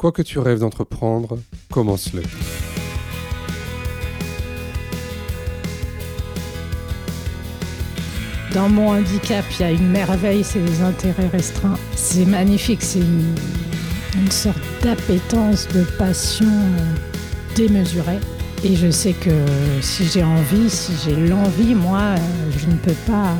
[0.00, 1.36] Quoi que tu rêves d'entreprendre,
[1.70, 2.22] commence-le.
[8.54, 11.76] Dans mon handicap, il y a une merveille, c'est les intérêts restreints.
[11.96, 16.48] C'est magnifique, c'est une, sorte d'appétence, de passion
[17.54, 18.20] démesurée.
[18.64, 19.44] Et je sais que
[19.82, 22.14] si j'ai envie, si j'ai l'envie, moi,
[22.58, 23.34] je ne peux pas.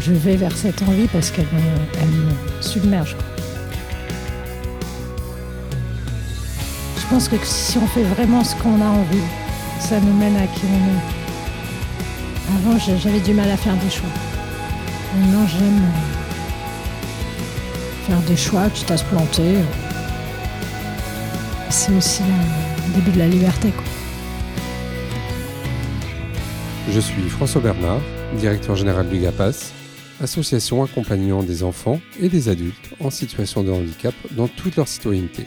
[0.00, 3.16] Je vais vers cette envie parce qu'elle me, elle me submerge.
[7.06, 9.22] Je pense que si on fait vraiment ce qu'on a envie,
[9.78, 12.56] ça nous mène à qui on est.
[12.56, 14.08] Avant, j'avais du mal à faire des choix.
[15.14, 15.82] Maintenant, j'aime
[18.08, 19.58] faire des choix, quitte à se planter.
[21.70, 22.22] C'est aussi
[22.88, 23.72] le début de la liberté.
[26.90, 28.00] Je suis François Bernard,
[28.36, 29.70] directeur général du GAPAS,
[30.20, 35.46] association accompagnant des enfants et des adultes en situation de handicap dans toute leur citoyenneté.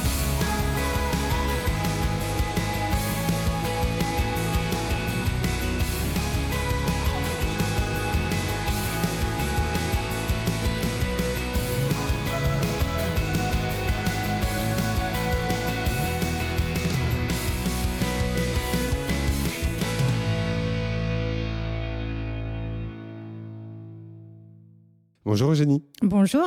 [25.31, 25.81] Bonjour Eugénie.
[26.01, 26.45] Bonjour.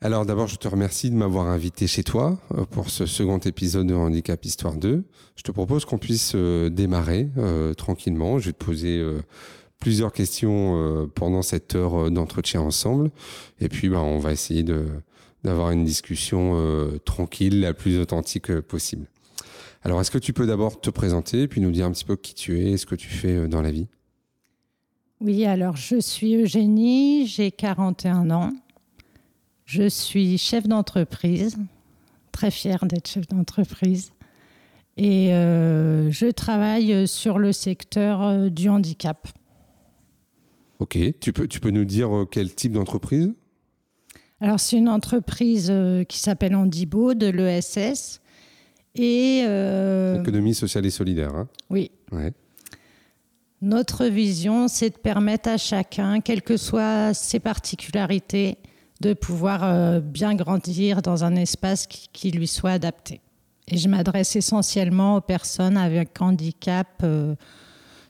[0.00, 3.88] Alors d'abord, je te remercie de m'avoir invité chez toi euh, pour ce second épisode
[3.88, 5.02] de Handicap Histoire 2.
[5.34, 8.38] Je te propose qu'on puisse euh, démarrer euh, tranquillement.
[8.38, 9.20] Je vais te poser euh,
[9.80, 13.10] plusieurs questions euh, pendant cette heure d'entretien ensemble.
[13.58, 14.86] Et puis, bah, on va essayer de,
[15.42, 16.56] d'avoir une discussion
[17.04, 19.08] tranquille, la plus authentique possible.
[19.82, 22.34] Alors, est-ce que tu peux d'abord te présenter, puis nous dire un petit peu qui
[22.34, 23.88] tu es et ce que tu fais dans la vie?
[25.22, 28.50] Oui, alors je suis Eugénie, j'ai 41 ans.
[29.64, 31.56] Je suis chef d'entreprise,
[32.32, 34.10] très fière d'être chef d'entreprise.
[34.96, 39.28] Et euh, je travaille sur le secteur euh, du handicap.
[40.80, 43.32] Ok, tu peux, tu peux nous dire euh, quel type d'entreprise?
[44.40, 45.72] Alors, c'est une entreprise
[46.08, 48.20] qui s'appelle Handibo de l'ESS.
[48.94, 51.34] Et euh, Économie sociale et solidaire.
[51.34, 51.48] Hein?
[51.70, 52.32] Oui, ouais.
[53.62, 58.58] Notre vision, c'est de permettre à chacun, quelles que soient ses particularités,
[59.00, 63.20] de pouvoir euh, bien grandir dans un espace qui, lui soit adapté.
[63.68, 67.34] Et je m'adresse essentiellement aux personnes avec handicap euh,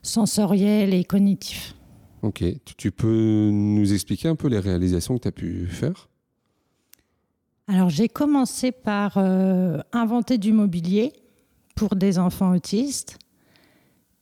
[0.01, 1.75] sensoriel et cognitif.
[2.23, 6.09] Ok, tu, tu peux nous expliquer un peu les réalisations que tu as pu faire?
[7.67, 11.13] Alors j'ai commencé par euh, inventer du mobilier
[11.75, 13.17] pour des enfants autistes.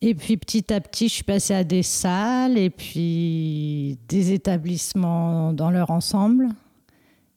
[0.03, 5.53] Et puis petit à petit, je suis passée à des salles et puis des établissements
[5.53, 6.49] dans leur ensemble.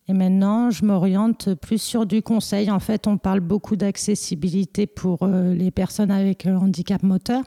[0.08, 2.70] Et maintenant, je m'oriente plus sur du conseil.
[2.70, 7.44] En fait, on parle beaucoup d'accessibilité pour euh, les personnes avec un handicap moteur.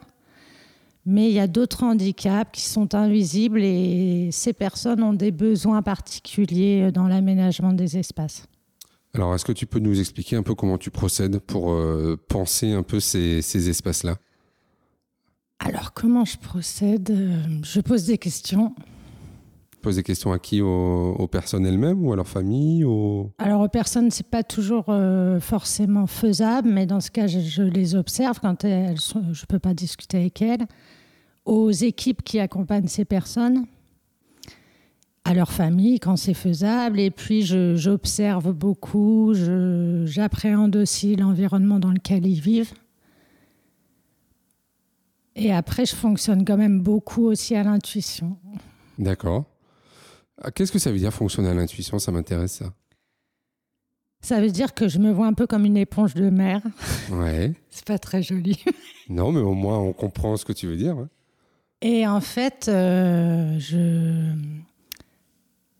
[1.04, 5.82] Mais il y a d'autres handicaps qui sont invisibles et ces personnes ont des besoins
[5.82, 8.46] particuliers dans l'aménagement des espaces.
[9.14, 12.72] Alors, est-ce que tu peux nous expliquer un peu comment tu procèdes pour euh, penser
[12.72, 14.16] un peu ces, ces espaces-là?
[15.58, 18.74] Alors, comment je procède Euh, Je pose des questions.
[19.82, 20.60] Pose des questions à qui?
[20.60, 22.84] Aux, aux personnes elles-mêmes ou à leur famille?
[22.84, 23.30] Aux...
[23.38, 27.62] Alors, aux personnes, c'est pas toujours euh, forcément faisable, mais dans ce cas, je, je
[27.62, 30.66] les observe quand elles sont, je peux pas discuter avec elles.
[31.44, 33.64] Aux équipes qui accompagnent ces personnes,
[35.24, 39.32] à leur famille quand c'est faisable, et puis j'observe beaucoup,
[40.04, 42.72] j'appréhende aussi l'environnement dans lequel ils vivent.
[45.38, 48.36] Et après, je fonctionne quand même beaucoup aussi à l'intuition.
[48.98, 49.44] D'accord.
[50.42, 51.98] Ah, Qu'est-ce que ça veut dire fonctionner à l'intuition?
[51.98, 52.72] Ça m'intéresse ça.
[54.20, 56.60] Ça veut dire que je me vois un peu comme une éponge de mer.
[57.12, 57.52] Ouais.
[57.70, 58.62] C'est pas très joli.
[59.10, 60.94] Non, mais au moins on comprend ce que tu veux dire.
[60.98, 61.08] hein.
[61.80, 64.34] Et en fait, euh, je,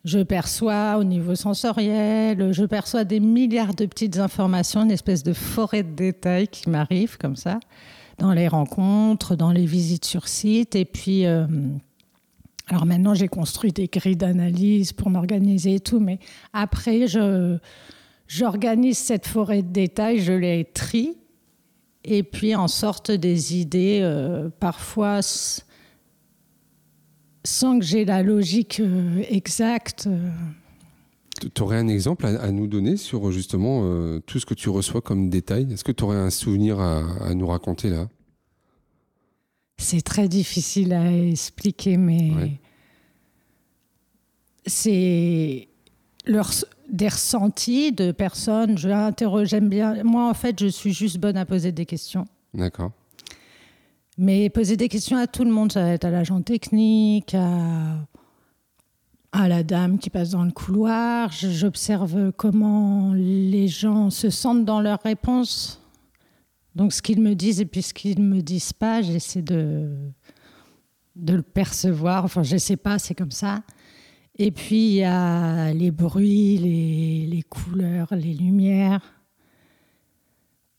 [0.05, 5.35] je perçois au niveau sensoriel, je perçois des milliards de petites informations, une espèce de
[5.35, 7.61] forêt de détails qui m'arrive comme ça,
[8.19, 10.75] dans les rencontres, dans les visites sur site.
[10.77, 11.47] Et puis, euh,
[12.69, 16.19] alors maintenant, j'ai construit des grilles d'analyse pour m'organiser et tout, mais
[16.53, 17.59] après, je,
[18.27, 21.17] j'organise cette forêt de détails, je les trie.
[22.05, 25.21] Et puis en sortent des idées, euh, parfois
[27.45, 30.09] sans que j'ai la logique euh, exacte.
[31.55, 34.69] Tu aurais un exemple à, à nous donner sur justement euh, tout ce que tu
[34.69, 35.73] reçois comme détail?
[35.73, 38.09] Est-ce que tu aurais un souvenir à, à nous raconter là?
[39.79, 42.61] C'est très difficile à expliquer, mais Ouais.
[44.67, 45.69] c'est
[46.27, 46.51] leur,
[46.91, 48.77] des ressentis de personnes.
[48.77, 50.03] Je interroge, j'aime bien.
[50.05, 52.25] Moi, en fait, je suis juste bonne à poser des questions.
[52.55, 52.91] D'accord.
[54.17, 57.99] Mais poser des questions à tout le monde, ça va être à l'agent technique, à,
[59.33, 61.31] à la dame qui passe dans le couloir.
[61.33, 65.83] J'observe comment les gens se sentent dans leurs réponses.
[66.75, 69.91] Donc, ce qu'ils me disent et puis ce qu'ils ne me disent pas, j'essaie de,
[71.17, 72.25] de le percevoir.
[72.25, 73.63] Enfin, je ne sais pas, c'est comme ça.
[74.39, 79.01] Et puis, il y a les bruits, les, les couleurs, les lumières,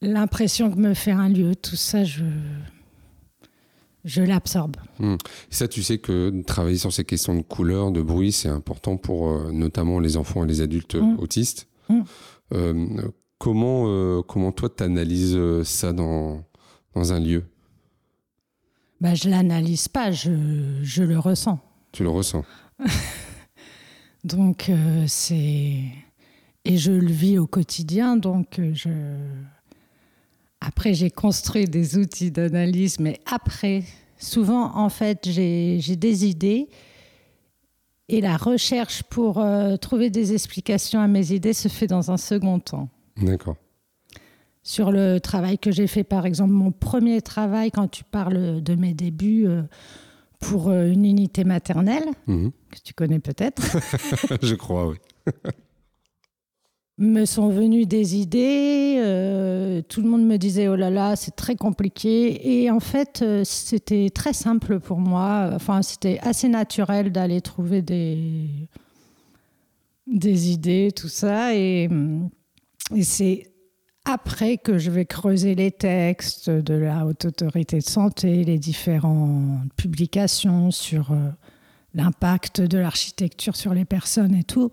[0.01, 2.23] l'impression que me fait un lieu, tout ça, je,
[4.05, 4.77] je l'absorbe.
[4.99, 5.15] Hmm.
[5.49, 9.29] Ça, tu sais que travailler sur ces questions de couleurs, de bruit, c'est important pour
[9.29, 11.17] euh, notamment les enfants et les adultes Hmm.
[11.19, 11.67] autistes.
[11.89, 12.01] Hmm.
[12.53, 13.01] Euh,
[13.37, 16.43] comment, euh, comment toi, tu analyses ça dans,
[16.95, 17.43] dans un lieu?
[19.01, 20.31] Bah, je l'analyse pas, je,
[20.83, 21.59] je le ressens.
[21.91, 22.43] Tu le ressens
[24.23, 25.83] Donc, euh, c'est.
[26.65, 28.89] Et je le vis au quotidien, donc euh, je.
[30.61, 33.83] Après, j'ai construit des outils d'analyse, mais après,
[34.17, 36.67] souvent, en fait, j'ai des idées
[38.09, 42.17] et la recherche pour euh, trouver des explications à mes idées se fait dans un
[42.17, 42.89] second temps.
[43.21, 43.55] D'accord.
[44.63, 48.75] Sur le travail que j'ai fait, par exemple, mon premier travail, quand tu parles de
[48.75, 49.61] mes débuts euh,
[50.39, 52.51] pour euh, une unité maternelle, Mhm.
[52.71, 53.61] que tu connais peut-être,
[54.43, 54.97] Je crois, oui.
[56.99, 58.97] me sont venues des idées.
[58.99, 62.61] euh, tout le monde me disait oh là là, c'est très compliqué.
[62.61, 65.49] Et en fait, euh, c'était très simple pour moi.
[65.53, 68.47] Enfin, c'était assez naturel d'aller trouver des
[70.07, 71.55] des idées, tout ça.
[71.55, 71.89] Et,
[73.01, 73.51] c'est
[74.05, 79.71] après que je vais creuser les textes de la Haute Autorité de Santé, les différentes
[79.75, 81.29] publications sur euh,
[81.93, 84.71] l'impact de l'architecture sur les personnes et tout.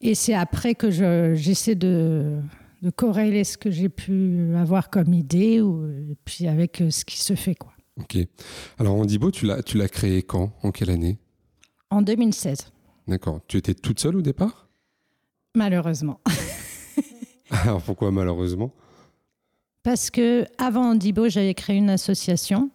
[0.00, 2.38] Et c'est après que je- j'essaie de,
[2.82, 7.04] de corréler ce que j'ai pu avoir comme idée, ou, et puis avec euh, ce
[7.04, 7.54] qui se fait.
[7.56, 7.72] Quoi.
[8.00, 8.16] Ok.
[8.78, 10.52] Alors, Andibo, tu l'as, tu l'as créé quand?
[10.62, 11.18] En quelle année?
[11.90, 12.70] En 2016,
[13.08, 13.40] D'accord.
[13.48, 14.68] Tu étais toute seule au départ?
[15.56, 16.20] Malheureusement.
[17.50, 18.74] Alors, pourquoi malheureusement?
[19.82, 22.70] Parce que avant Andibo, j'avais créé une association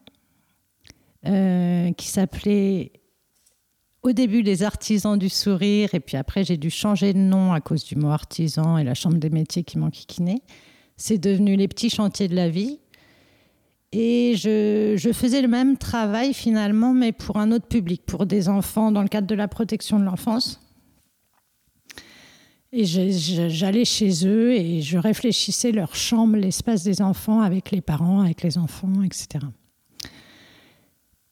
[1.28, 2.92] euh, qui s'appelait
[4.03, 7.61] au début les artisans du sourire, et puis après j'ai dû changer de nom à
[7.61, 10.41] cause du mot artisan et la chambre des métiers qui m'enquiquinait.
[10.97, 12.79] C'est devenu les petits chantiers de la vie.
[13.94, 18.50] Et je, je faisais le même travail finalement, mais pour un autre public, pour des
[18.50, 20.59] enfants dans le cadre de la protection de l'enfance.
[22.75, 28.21] Et j'allais chez eux et je réfléchissais leur chambre, l'espace des enfants avec les parents,
[28.21, 29.45] avec les enfants, etc.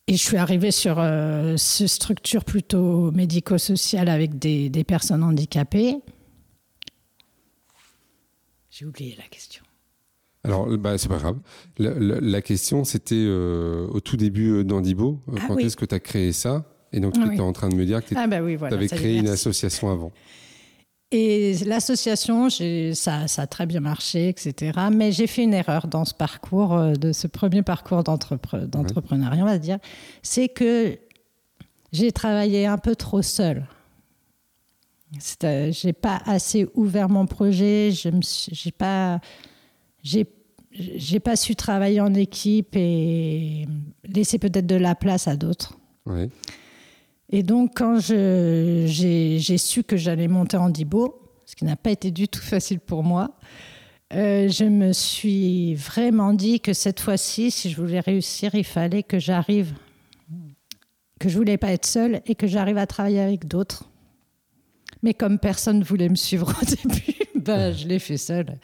[0.07, 5.95] Et je suis arrivée sur euh, ce structure plutôt médico-sociale avec des, des personnes handicapées.
[8.69, 9.63] J'ai oublié la question.
[10.43, 11.37] Alors, bah, c'est pas grave.
[11.77, 15.21] La, la- la question, c'était euh, au tout début euh, d'Andibo.
[15.29, 15.65] euh, Ah quand oui.
[15.65, 16.65] est-ce que tu as créé ça?
[16.91, 17.33] Et donc, Ah tu oui.
[17.35, 18.75] étais en train de me dire que tu Ah bah oui, voilà.
[18.75, 20.11] avais créé une association avant.
[21.13, 24.79] Et l'association, ça, ça a très bien marché, etc.
[24.93, 29.43] Mais j'ai fait une erreur dans ce parcours, euh, de ce premier parcours d'entrepre- d'entrepreneuriat,
[29.43, 29.77] on va dire.
[30.21, 30.97] C'est que
[31.91, 33.65] j'ai travaillé un peu trop seule.
[35.43, 37.91] Euh, J'ai pas assez ouvert mon projet.
[37.91, 39.19] Je j'ai pas,
[40.01, 40.25] j'ai,
[41.19, 43.67] pas su travailler en équipe et
[44.05, 45.77] laisser peut-être de la place à d'autres.
[46.05, 46.29] Ouais.
[47.31, 52.11] Et donc, quand j'ai su que j'allais monter en Dibo, ce qui n'a pas été
[52.11, 53.37] du tout facile pour moi,
[54.13, 59.03] euh, je me suis vraiment dit que cette fois-ci, si je voulais réussir, il fallait
[59.03, 59.73] que j'arrive,
[61.19, 63.85] que je voulais pas être seule et que j'arrive à travailler avec d'autres.
[65.01, 68.59] Mais comme personne ne voulait me suivre au début, ben, je l'ai fait seule.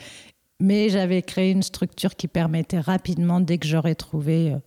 [0.59, 4.57] Mais j'avais créé une structure qui permettait rapidement, dès que j'aurais trouvé euh,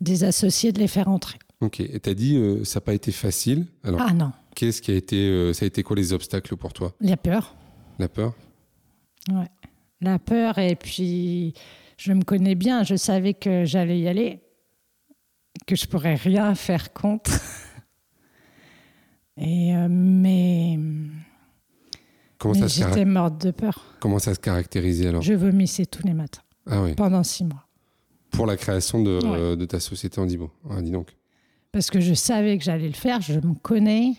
[0.00, 1.38] des associés, de les faire entrer.
[1.60, 1.80] Ok.
[1.80, 3.66] Et tu as dit, euh, ça n'a pas été facile.
[3.82, 6.72] Alors, Ah non, qu'est-ce qui a été, euh, ça a été quoi les obstacles pour
[6.72, 6.94] toi?
[7.00, 7.56] La peur.
[7.98, 8.34] La peur?
[9.30, 9.48] Ouais.
[10.00, 11.54] La peur, et puis
[11.96, 14.40] je me connais bien, je savais que j'allais y aller,
[15.66, 17.32] que je pourrais rien faire contre.
[19.40, 20.78] Et euh, mais,
[22.38, 23.96] comment mais ça, j'étais morte de peur.
[24.00, 25.22] comment ça se caractérisait alors?
[25.22, 26.94] Je vomissais tous les matins Ah oui.
[26.94, 27.64] pendant six mois.
[28.30, 29.38] Pour la création de, Ouais.
[29.38, 30.50] euh, de ta société Andibo.
[30.70, 31.16] Ah, dis donc.
[31.78, 34.14] Parce que je savais que j'allais le faire, je me connais.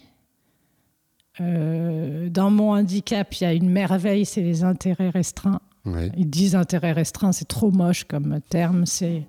[1.41, 5.59] Euh, dans mon handicap, il y a une merveille, c'est les intérêts restreints.
[5.83, 6.09] Ouais.
[6.15, 8.85] Ils disent intérêt restreint, c'est trop moche comme terme.
[8.85, 9.25] C'est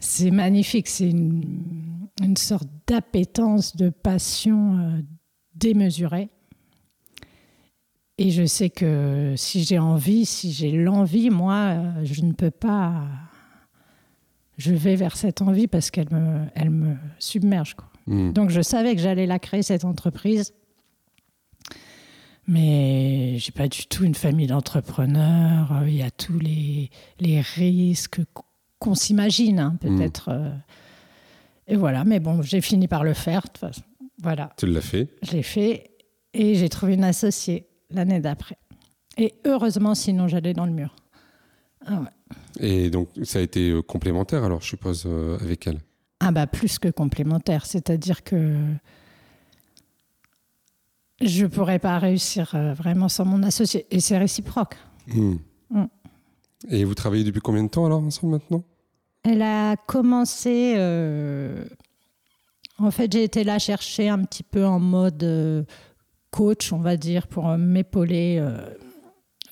[0.00, 0.88] c'est magnifique.
[0.88, 5.02] C'est une, une, sorte d'appétence, de passion euh,
[5.54, 6.30] démesurée.
[8.16, 12.50] Et je sais que si j'ai envie, si j'ai l'envie, moi, euh, je ne peux
[12.50, 13.04] pas.
[14.56, 17.74] Je vais vers cette envie parce qu'elle me, elle me submerge.
[17.74, 17.88] Quoi.
[18.06, 18.32] Hmm.
[18.32, 20.54] Donc je savais que j'allais la créer, cette entreprise.
[22.48, 25.82] Mais j'ai pas du tout une famille d'entrepreneurs.
[25.86, 28.20] Il y a tous les, les risques
[28.78, 29.96] qu'on s'imagine, hein, hmm.
[29.96, 30.28] peut-être.
[30.30, 30.50] Euh.
[31.68, 33.42] Et voilà, mais bon, j'ai fini par le faire.
[34.22, 34.50] Voilà.
[34.56, 35.90] Tu l'as fait Je l'ai fait
[36.32, 38.56] et j'ai trouvé une associée l'année d'après.
[39.18, 40.94] Et heureusement, sinon j'allais dans le mur.
[41.84, 42.02] Ah
[42.58, 45.78] et donc ça a été euh, complémentaire alors, je suppose, euh, avec elle
[46.20, 48.56] Ah bah plus que complémentaire, c'est-à-dire que
[51.20, 53.86] je ne pourrais pas réussir euh, vraiment sans mon associé.
[53.90, 54.76] Et c'est réciproque.
[55.08, 55.36] Hmm.
[55.70, 55.86] Hmm.
[56.68, 58.64] Et vous travaillez depuis combien de temps alors ensemble maintenant?
[59.22, 60.74] Elle a commencé...
[62.78, 65.66] En fait, j'ai été là chercher un petit peu en mode
[66.30, 68.38] coach, on va dire, pour m'épauler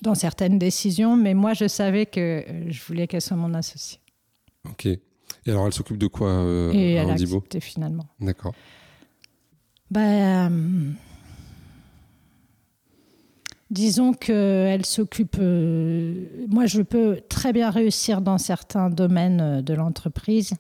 [0.04, 1.16] dans certaines décisions.
[1.16, 3.98] Mais moi, je savais que euh, je voulais qu'elle soit mon associée.
[4.68, 4.86] Ok.
[4.86, 5.00] Et
[5.46, 8.06] alors, elle s'occupe de quoi euh, Et elle a accepté finalement.
[8.20, 8.54] D'accord.
[9.90, 10.48] Bah,
[13.70, 15.36] disons qu'elle s'occupe.
[15.36, 20.54] moi, je peux très bien réussir dans certains domaines de l'entreprise,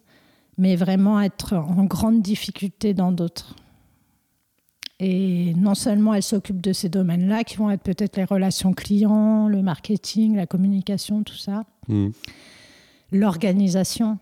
[0.58, 3.56] mais vraiment être en grande difficulté dans d'autres.
[5.06, 9.48] Et non seulement elle s'occupe de ces domaines-là, qui vont être peut-être les relations clients,
[9.48, 11.64] le marketing, la communication, tout ça.
[11.88, 12.08] Hmm.
[13.12, 14.18] L'organisation.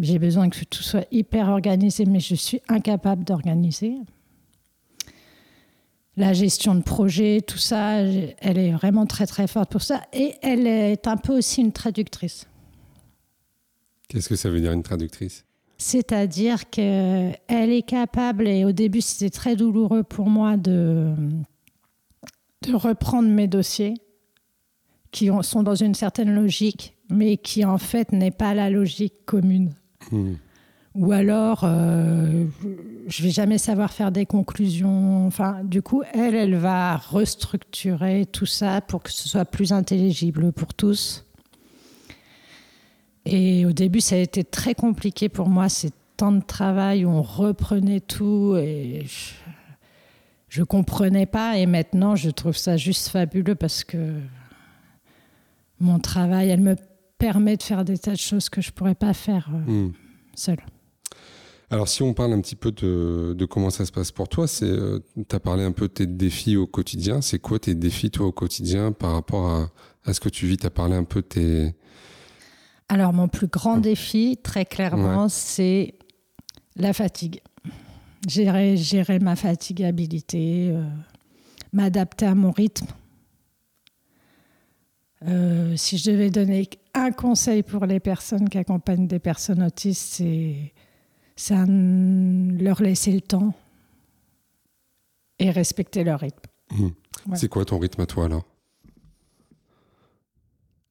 [0.00, 3.98] J'ai besoin que tout soit hyper organisé, mais je suis incapable d'organiser.
[6.16, 10.02] La gestion de projet, tout ça, elle est vraiment très très forte pour ça.
[10.12, 12.48] Et elle est un peu aussi une traductrice.
[14.08, 15.44] Qu'est-ce que ça veut dire une traductrice?
[15.80, 21.14] C'est-à-dire qu'elle est capable, et au début c'était très douloureux pour moi de,
[22.66, 23.94] de reprendre mes dossiers
[25.10, 29.72] qui sont dans une certaine logique, mais qui en fait n'est pas la logique commune.
[30.12, 30.34] Hmm.
[30.96, 32.44] Ou alors, euh,
[33.06, 35.26] je vais jamais savoir faire des conclusions.
[35.26, 40.52] Enfin, du coup, elle, elle va restructurer tout ça pour que ce soit plus intelligible
[40.52, 41.24] pour tous.
[43.26, 47.08] Et au début, ça a été très compliqué pour moi, ces temps de travail où
[47.08, 49.06] on reprenait tout et
[50.48, 51.56] je, ne comprenais pas.
[51.56, 54.16] Et maintenant, je trouve ça juste fabuleux parce que
[55.80, 56.76] mon travail, elle me
[57.16, 59.92] permet de faire des tas de choses que je pourrais pas faire euh, hmm.
[60.34, 60.60] seule.
[61.70, 64.64] Alors, si on parle un petit peu de, comment ça se passe pour toi, c'est,
[64.64, 67.20] euh, tu as parlé un peu de tes défis au quotidien.
[67.20, 69.70] C'est quoi tes défis, toi, au quotidien, par rapport à,
[70.04, 70.56] à ce que tu vis?
[70.56, 71.74] Tu as parlé un peu de tes,
[72.90, 75.94] alors, mon plus grand défi, très clairement, c'est
[76.74, 77.40] la fatigue.
[78.26, 80.82] Gérer, gérer ma fatigabilité, euh,
[81.72, 82.88] m'adapter à mon rythme.
[85.28, 90.20] Euh, si je devais donner un conseil pour les personnes qui accompagnent des personnes autistes,
[90.20, 90.72] c'est,
[91.68, 93.54] leur laisser le temps
[95.38, 96.50] et respecter leur rythme.
[96.72, 96.88] Mmh.
[97.34, 98.49] C'est quoi ton rythme à toi alors?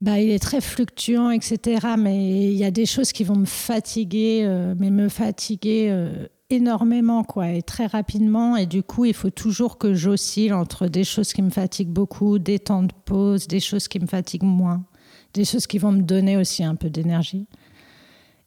[0.02, 1.88] Bah, il est très fluctuant, etc.
[1.98, 6.28] Mais il y a des choses qui vont me fatiguer, euh, mais me fatiguer euh,
[6.50, 8.56] énormément, quoi, et très rapidement.
[8.56, 12.40] Et du coup, il faut toujours que j'oscille entre des choses qui me fatiguent beaucoup,
[12.40, 14.86] des temps de pause, des choses qui me fatiguent moins,
[15.34, 17.48] des choses qui vont me donner aussi un peu d'énergie.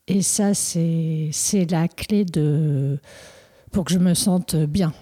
[0.09, 1.31] Et ça, c'est
[1.71, 2.99] la clé de,
[3.71, 4.93] pour que je me sente bien.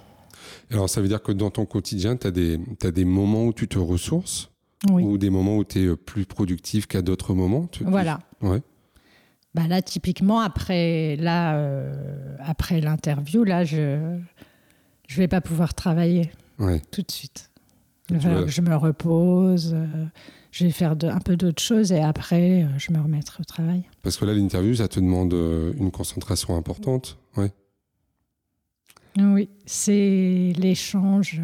[0.71, 3.69] Alors, ça veut dire que dans ton quotidien, tu as, as des moments où tu
[3.69, 4.50] te ressources?
[4.89, 8.21] Ou des moments où tu es euh, plus productif qu'à d'autres moments Voilà.
[8.41, 8.63] Ouais.
[9.55, 14.19] Bah là, typiquement, après là, euh, après l'interview, là, je
[15.09, 16.31] je vais pas pouvoir travailler
[16.93, 17.51] tout de suite.
[18.11, 19.87] Je me repose, euh,
[20.53, 23.85] je vais faire de, un peu d'autres choses et après, je me remettrai au travail.
[24.03, 27.19] Parce que là, l'interview, ça te demande une concentration importante.
[27.37, 27.53] Ouais.
[29.19, 31.41] Oui, c'est l'échange.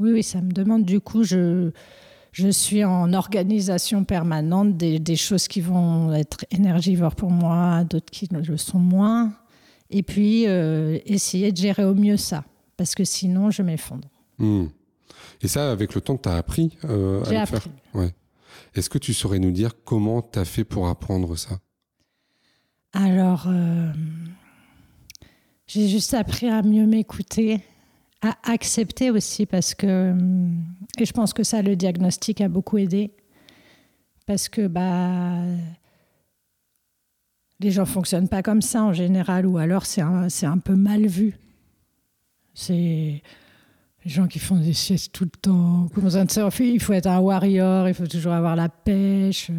[0.00, 1.70] Oui, oui, ça me demande du coup, je
[2.32, 8.28] je suis en organisation permanente des, choses qui vont être énergivores pour moi, d'autres qui
[8.30, 9.32] le sont moins.
[9.90, 12.44] Et puis, euh, essayer de gérer au mieux ça,
[12.76, 14.08] parce que sinon, je m'effondre.
[14.38, 14.66] Hmm.
[15.42, 17.60] Et ça, avec le temps, tu as appris euh, à le appris.
[17.60, 18.14] faire ouais.
[18.74, 21.58] Est-ce que tu saurais nous dire comment tu as fait pour apprendre ça?
[22.92, 23.92] Alors, euh,
[25.66, 27.60] j'ai juste appris à mieux m'écouter,
[28.22, 30.14] à accepter aussi parce que
[30.98, 33.12] et je pense que ça le diagnostic a beaucoup aidé
[34.26, 35.42] parce que bah
[37.60, 41.06] les gens fonctionnent pas comme ça en général, ou alors c'est un, un peu mal
[41.06, 41.36] vu.
[42.54, 43.22] C'est
[44.04, 45.86] les gens qui font des siestes tout le temps.
[45.94, 49.50] Comment ça, il faut être un warrior, il faut toujours avoir la pêche.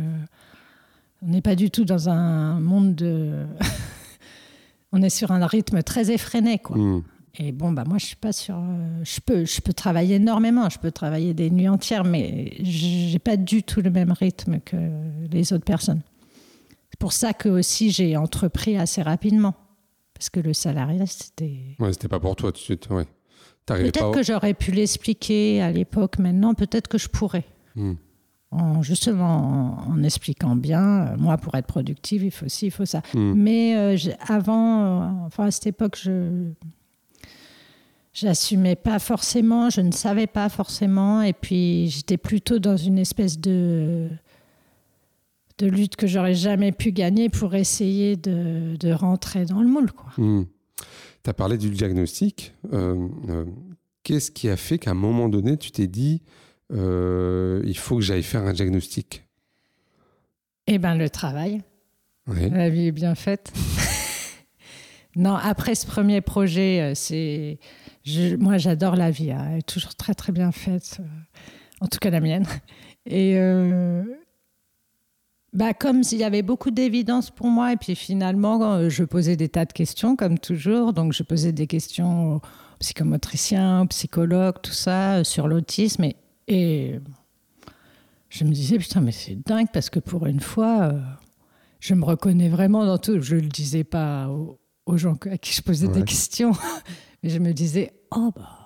[1.21, 3.45] On n'est pas du tout dans un monde de.
[4.91, 6.77] On est sur un rythme très effréné, quoi.
[6.77, 7.03] Hmm.
[7.35, 8.55] Et bon, bah moi, je suis pas sur.
[8.57, 13.19] euh, Je peux, je peux travailler énormément, je peux travailler des nuits entières, mais j'ai
[13.19, 14.75] pas du tout le même rythme que
[15.31, 16.01] les autres personnes.
[16.89, 19.55] C'est pour ça que aussi j'ai entrepris assez rapidement,
[20.13, 21.75] parce que le salariat, c'était.
[21.79, 22.89] Ouais, c'était pas pour toi tout de suite.
[22.89, 23.05] Ouais.
[23.65, 26.17] Peut-être que j'aurais pu l'expliquer à l'époque.
[26.19, 27.45] Maintenant, peut-être que je pourrais.
[27.75, 27.93] Hmm.
[28.49, 32.71] En, justement, en, en expliquant bien, euh, moi, pour être productive, il faut ci, il
[32.71, 33.01] faut ça.
[33.13, 33.33] Hmm.
[33.35, 33.97] Mais euh,
[34.27, 36.51] avant, euh, enfin à cette époque, je
[38.13, 43.39] j'assumais pas forcément, je ne savais pas forcément, et puis j'étais plutôt dans une espèce
[43.39, 44.09] de
[45.57, 49.91] de lutte que j'aurais jamais pu gagner pour essayer de, de rentrer dans le moule,
[49.91, 50.09] quoi.
[50.17, 50.45] Hmm.
[51.23, 52.53] Tu as parlé du diagnostic.
[52.73, 53.45] Euh, euh,
[54.01, 56.23] Qu'est-ce qui a fait qu'à un moment donné, tu t'es dit
[56.73, 59.27] euh, il faut que j'aille faire un diagnostic?
[60.65, 61.61] Eh ben le travail,
[62.27, 62.49] Ouais.
[62.49, 63.53] la vie est bien faite.
[65.15, 67.59] non, après ce premier projet, euh, c'est
[68.39, 71.03] moi j'adore la vie, hein, elle est toujours très très bien faite, euh,
[71.81, 72.45] en tout cas la mienne.
[73.05, 74.03] Et euh,
[75.53, 79.49] bah, comme s'il y avait beaucoup d'évidence pour moi, et puis finalement, je posais des
[79.49, 80.93] tas de questions, comme toujours.
[80.93, 82.41] Donc, je posais des questions aux
[82.79, 86.05] psychomotriciens, aux psychologues, tout ça, sur l'autisme.
[86.47, 86.99] Et,
[88.29, 90.93] je me disais, putain, mais c'est dingue, parce que pour une fois,
[91.81, 93.19] je me reconnais vraiment dans tout.
[93.19, 95.93] Je le disais pas aux, aux gens à qui je posais Ouais.
[95.93, 96.51] des questions,
[97.23, 98.57] mais je me disais, oh, bah,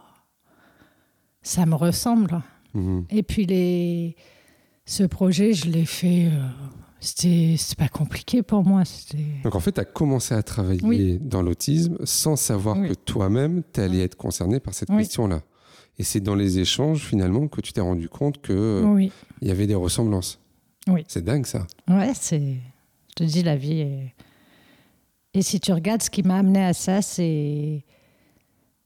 [1.41, 2.41] ça me ressemble.
[2.73, 3.05] Mhm.
[3.09, 4.15] Et puis les...
[4.85, 6.25] ce projet, je l'ai fait.
[6.27, 6.47] euh,
[6.99, 8.83] C'était pas compliqué pour moi.
[9.43, 11.19] Donc en fait, tu as commencé à travailler Oui.
[11.21, 12.89] dans l'autisme sans savoir Oui.
[12.89, 14.97] que toi-même, tu allais être concerné par cette Oui.
[14.97, 15.41] question-là.
[15.97, 19.75] Et c'est dans les échanges, finalement, que tu t'es rendu compte qu'il y avait des
[19.75, 20.39] ressemblances.
[20.87, 21.03] Oui.
[21.07, 21.65] C'est dingue, ça.
[21.87, 22.39] Ouais, c'est.
[23.09, 24.13] Je te dis, la vie est.
[25.35, 27.83] Et si tu regardes ce qui m'a amené à ça, c'est.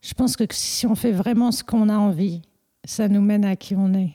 [0.02, 2.42] Je pense que si on fait vraiment ce qu'on a envie,
[2.84, 4.14] ça nous mène à qui on est.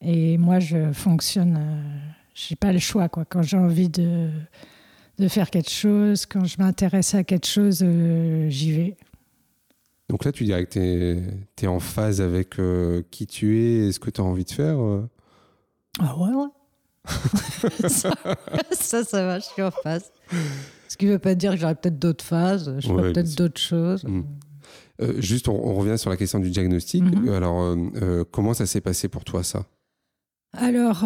[0.00, 1.56] Et moi, je fonctionne.
[1.56, 1.98] euh,
[2.34, 3.24] j'ai pas le choix, quoi.
[3.24, 4.28] Quand j'ai envie de,
[5.18, 8.96] de faire quelque chose, quand je m'intéresse à quelque chose, euh, j'y vais.
[10.08, 10.72] Donc là, tu dirais que
[11.54, 14.44] tu es, en phase avec euh, qui tu es et ce que tu as envie
[14.44, 14.78] de faire
[16.00, 16.48] Ah ouais, ouais.
[17.88, 18.10] ça,
[18.72, 20.10] ça, ça va, je suis en phase.
[20.92, 23.34] Ce qui ne veut pas dire que j'aurai peut-être d'autres phases, je ferai Ouais, peut-être
[23.34, 24.04] d'autres choses.
[24.04, 24.24] Mm.
[25.00, 27.02] Euh, Juste, on, on revient sur la question du diagnostic.
[27.02, 27.30] Mhm.
[27.30, 29.64] Euh, Alors, euh, euh, comment ça s'est passé pour toi, ça?
[30.52, 30.98] Alors,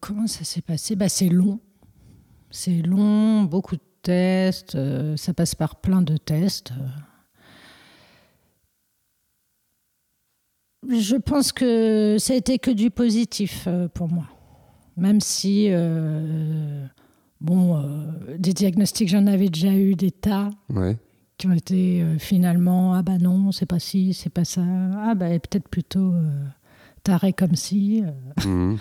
[0.00, 0.96] comment ça s'est passé?
[0.96, 1.60] Bah, C'est long.
[2.50, 4.76] C'est long, beaucoup de tests,
[5.16, 6.74] ça passe par plein de tests.
[10.86, 14.26] Je pense que ça a été que du positif pour moi.
[14.98, 15.70] Même si,
[17.42, 20.96] bon, euh, des diagnostics, j'en avais déjà eu des tas Ouais.
[21.38, 24.62] qui ont été euh, finalement, ah bah non, c'est pas ci, c'est pas ça,
[24.96, 26.44] ah bah peut-être plutôt euh,
[27.02, 28.02] taré comme ci.
[28.04, 28.48] euh.
[28.48, 28.78] Mhm.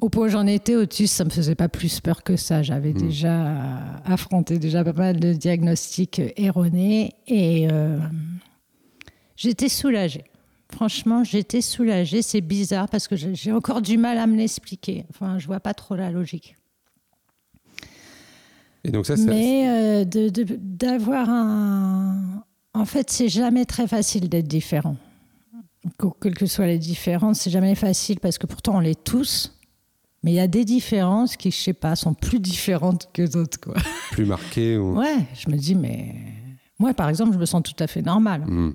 [0.00, 2.60] Au point où j'en étais, autiste, ça me faisait pas plus peur que ça.
[2.64, 2.98] J'avais Mm.
[3.02, 3.56] déjà
[4.04, 8.00] affronté déjà pas mal de diagnostics erronés et euh,
[9.36, 10.24] j'étais soulagée.
[10.72, 12.22] Franchement, j'étais soulagée.
[12.22, 15.04] C'est bizarre parce que j'ai j'ai encore du mal à me l'expliquer.
[15.10, 16.56] Enfin, je vois pas trop la logique.
[18.84, 19.24] Et donc, ça, c'est.
[19.26, 20.04] Mais euh,
[20.58, 22.44] d'avoir un...
[22.74, 24.96] En fait, c'est jamais très facile d'être différent.
[25.98, 29.58] Que- Quelles que soient les différences, c'est jamais facile parce que pourtant on l'est tous.
[30.22, 33.58] Mais il y a des différences qui, je sais pas, sont plus différentes que d'autres.
[33.60, 33.74] Quoi.
[34.12, 34.96] plus marqué ou...
[34.96, 36.14] Ouais, je me dis, mais
[36.78, 38.42] moi, par exemple, je me sens tout à fait normale.
[38.46, 38.74] Mhm.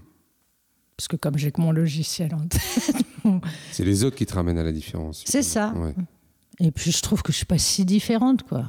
[0.98, 2.62] Parce que comme j'ai que mon logiciel en tête.
[3.72, 5.24] C'est les autres qui te ramènent à la différence.
[5.26, 5.74] C'est ça.
[5.76, 5.94] Ouais.
[6.60, 8.66] Et puis je trouve que je suis pas si différente, quoi.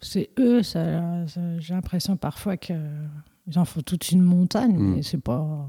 [0.00, 2.76] C'est eux, ça, ça- j'ai l'impression parfois qu'ils
[3.56, 4.94] en font toute une montagne, Mm.
[4.96, 5.68] mais c'est pas.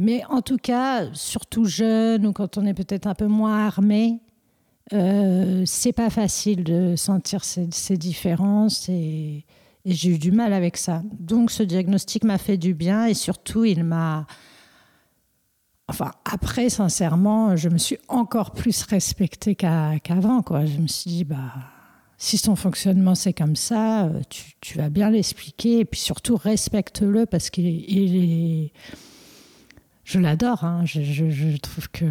[0.00, 4.20] Mais en tout cas, surtout jeune ou quand on est peut-être un peu moins armé,
[4.92, 9.44] euh, c'est pas facile de sentir ces, ces différences et,
[9.84, 11.02] et j'ai eu du mal avec ça.
[11.20, 14.26] Donc ce diagnostic m'a fait du bien et surtout il m'a
[15.88, 20.40] Enfin, après, sincèrement, je me suis encore plus respectée qu'à- qu'avant.
[20.40, 20.64] quoi.
[20.64, 21.52] Je me suis dit, bah,
[22.24, 25.80] si son fonctionnement c'est comme ça, euh, tu, tu vas bien l'expliquer.
[25.80, 27.84] Et puis surtout, respecte-le parce qu'il est.
[27.88, 28.16] il
[28.66, 28.72] est-
[30.04, 30.62] Je l'adore.
[30.64, 30.84] hein.
[30.84, 32.04] Je, je- je trouve que.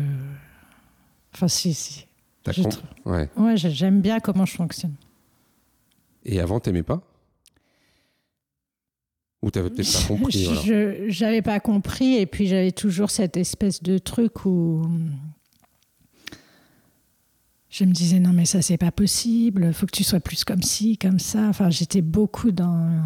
[1.33, 2.05] Enfin, si, si.
[2.43, 3.29] T'as Je trouve- ouais.
[3.37, 4.95] Ouais, j'aime bien comment je fonctionne.
[6.25, 7.01] Et avant, t'aimais pas?
[9.41, 10.47] Ou t'avais peut-être pas compris
[11.07, 14.85] j'avais pas compris et puis j'avais toujours cette espèce de truc où
[17.71, 20.61] je me disais non mais ça c'est pas possible, faut que tu sois plus comme
[20.61, 21.47] ci, comme ça.
[21.47, 23.01] Enfin, j'étais beaucoup dans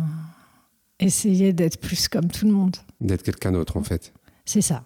[1.00, 2.76] essayer d'être plus comme tout le monde.
[3.00, 4.14] D'être quelqu'un d'autre en fait.
[4.44, 4.84] C'est ça.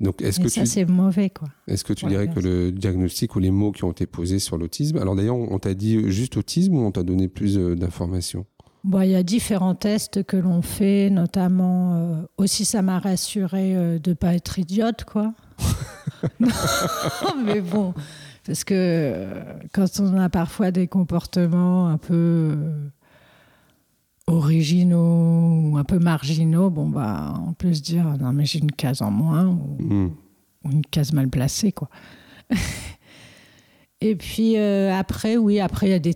[0.00, 1.48] Donc, est-ce que ça tu, c'est mauvais quoi.
[1.66, 4.38] est-ce que tu Ouais, dirais que le diagnostic ou les mots qui ont été posés
[4.38, 7.74] sur l'autisme, alors d'ailleurs, on t'a dit juste autisme ou on t'a donné plus euh,
[7.74, 8.46] d'informations?
[8.84, 13.74] Bon, il y a différents tests que l'on fait, notamment euh, aussi ça m'a rassuré
[13.74, 15.34] euh, de pas être idiote quoi.
[16.40, 16.48] non,
[17.44, 17.92] mais bon,
[18.46, 22.14] parce que euh, quand on a parfois des comportements un peu
[22.56, 22.88] euh,
[24.26, 28.72] originaux ou un peu marginaux, bon bah on peut se dire non mais j'ai une
[28.72, 30.10] case en moins ou, Hmm.
[30.64, 31.88] ou une case mal placée quoi.
[34.00, 36.14] Et puis euh, après, oui, après il y a des,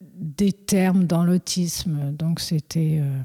[0.00, 2.12] des termes dans l'autisme.
[2.12, 2.98] Donc c'était.
[3.00, 3.22] euh,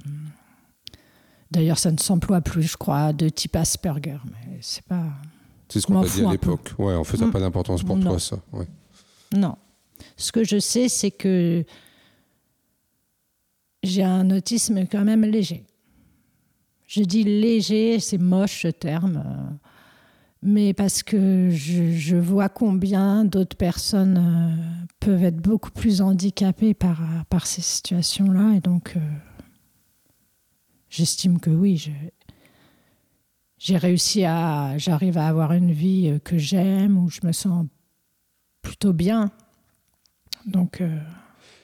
[1.50, 4.18] D'ailleurs, ça ne s'emploie plus, je crois, de type Asperger.
[4.26, 5.06] Mais c'est pas.
[5.70, 6.74] C'est ce qu'on t'a dit à l'époque.
[6.78, 7.34] Ouais, en fait, ça n'a Mm.
[7.34, 8.10] pas d'importance pour Non.
[8.12, 8.40] toi, ça.
[8.54, 8.68] Ouais.
[9.36, 9.56] Non.
[10.16, 11.64] Ce que je sais, c'est que
[13.84, 15.66] j'ai un autisme quand même léger.
[16.88, 19.54] Je dis léger, c'est moche ce terme, euh,
[20.42, 26.74] mais parce que je, je vois combien d'autres personnes euh, peuvent être beaucoup plus handicapées
[26.74, 28.54] par, par ces situations-là.
[28.56, 29.00] Et donc, euh,
[30.90, 31.92] j'estime que oui,
[33.58, 34.78] j'ai réussi à.
[34.78, 37.66] J'arrive à avoir une vie euh, que j'aime, où je me sens
[38.62, 39.32] plutôt bien.
[40.46, 41.00] Donc, euh,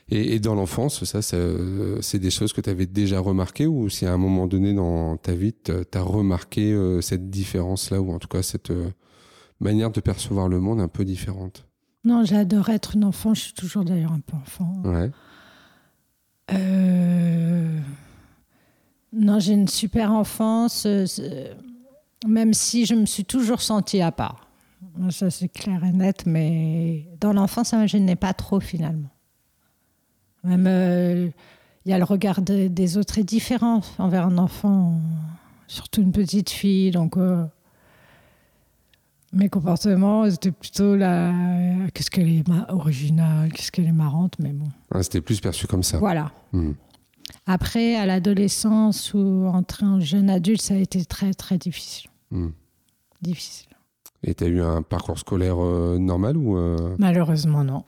[0.10, 3.68] Et, et dans l'enfance, ça, ça, euh, c'est des choses que tu avais déjà remarquées
[3.68, 8.02] ou si à un moment donné dans ta vie, tu as remarqué euh, cette différence-là
[8.02, 8.92] ou en tout cas cette euh,
[9.60, 11.66] manière de percevoir le monde un peu différente?
[12.04, 13.34] Non, j'adore être une enfant.
[13.34, 14.82] Je suis toujours d'ailleurs un peu enfant.
[14.84, 15.10] Ouais.
[19.14, 20.86] Non, j'ai une super enfance,
[22.28, 24.48] même si je me suis toujours sentie à part.
[25.10, 29.10] Ça, c'est clair et net, mais dans l'enfance, ça ne gênait pas trop finalement.
[30.44, 31.30] Même, euh,
[31.86, 35.00] il y a le regard de- des autres est différent envers un enfant,
[35.68, 36.92] surtout une petite fille.
[36.92, 37.46] Donc, euh,
[39.32, 41.32] mes comportements, c'était plutôt la.
[41.94, 44.68] Qu'est-ce qu'elle est originale, qu'est-ce qu'elle est marrante, mais bon.
[44.94, 45.98] Ah, C'était plus perçu comme ça.
[45.98, 46.32] Voilà.
[46.52, 46.74] Hmm.
[47.48, 52.10] Après, à l'adolescence ou entrer en jeune adulte, ça a été très, très difficile.
[52.34, 52.50] Hmm.
[53.22, 53.70] Difficile.
[54.24, 57.84] Et tu as eu un parcours scolaire euh, normal ou euh, Malheureusement, non.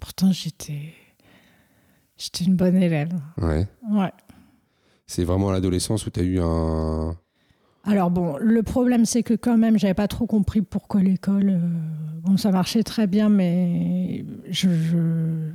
[0.00, 0.92] Pourtant, j'étais.
[2.16, 3.12] J'étais une bonne élève.
[3.38, 3.68] ouais.
[3.90, 4.12] Ouais.
[5.06, 7.16] C'est vraiment à l'adolescence où tu as eu un.
[7.84, 11.50] Alors bon, le problème c'est que quand même, j'avais pas trop compris pourquoi l'école.
[11.50, 11.60] euh,
[12.22, 15.50] bon, ça marchait très bien, mais je, je,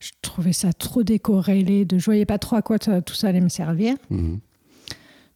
[0.00, 1.84] je trouvais ça trop décorrélé.
[1.84, 3.94] De, je voyais pas trop à quoi tout ça allait me servir.
[4.10, 4.40] Mhm.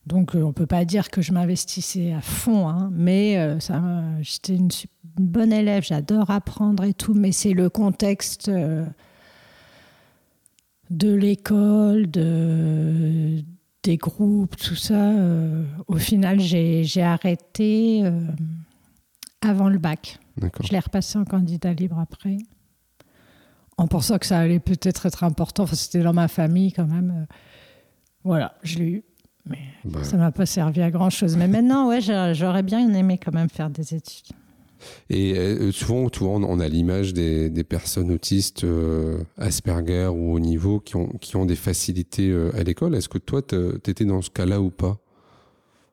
[0.07, 3.83] Donc euh, on peut pas dire que je m'investissais à fond, hein, mais euh, ça,
[4.21, 4.71] j'étais une,
[5.19, 5.85] bonne élève.
[5.85, 8.49] J'adore apprendre et tout, mais c'est le contexte.
[8.49, 8.85] euh,
[10.91, 13.43] de l'école, de,
[13.83, 15.13] des groupes, tout ça.
[15.13, 18.21] euh, au final, j'ai j'ai arrêté euh,
[19.41, 20.19] avant le bac.
[20.37, 20.67] D'accord.
[20.67, 22.39] Je l'ai repassé en candidat libre après,
[23.79, 25.63] en pensant que ça allait peut-être être important.
[25.63, 27.27] Enfin, c'était dans ma famille quand même.
[28.25, 29.05] Voilà, je l'ai eu.
[29.49, 31.37] Mais Bah, ça m'a pas servi à grand chose.
[31.37, 34.27] Mais maintenant, ouais, j'a- j'aurais bien aimé quand même faire des études.
[35.11, 40.41] Et euh, souvent, souvent, on a l'image des, des personnes autistes euh, Asperger ou au
[40.41, 42.95] niveau qui ont, qui ont des facilités euh, à l'école.
[42.95, 43.57] Est-ce que toi, tu
[43.91, 44.99] étais dans ce cas-là ou pas?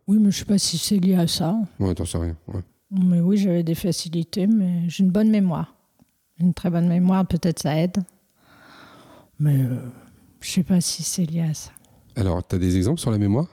[0.08, 1.58] Oui, mais je sais pas si c'est lié à ça.
[1.80, 2.36] Ouais, t'en sais rien.
[2.48, 2.62] ouais.
[2.92, 5.76] Mais oui, j'avais des facilités, mais j'ai une bonne mémoire.
[6.40, 7.98] Une très bonne mémoire, peut-être ça aide.
[9.40, 9.76] Mais euh,
[10.40, 11.72] je sais pas si c'est lié à ça.
[12.18, 13.48] Alors, tu as des exemples sur la mémoire?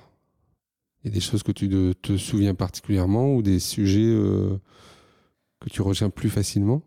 [1.03, 4.59] Il y a des choses que tu te, te souviens particulièrement ou des sujets euh,
[5.61, 6.81] que tu retiens plus facilement?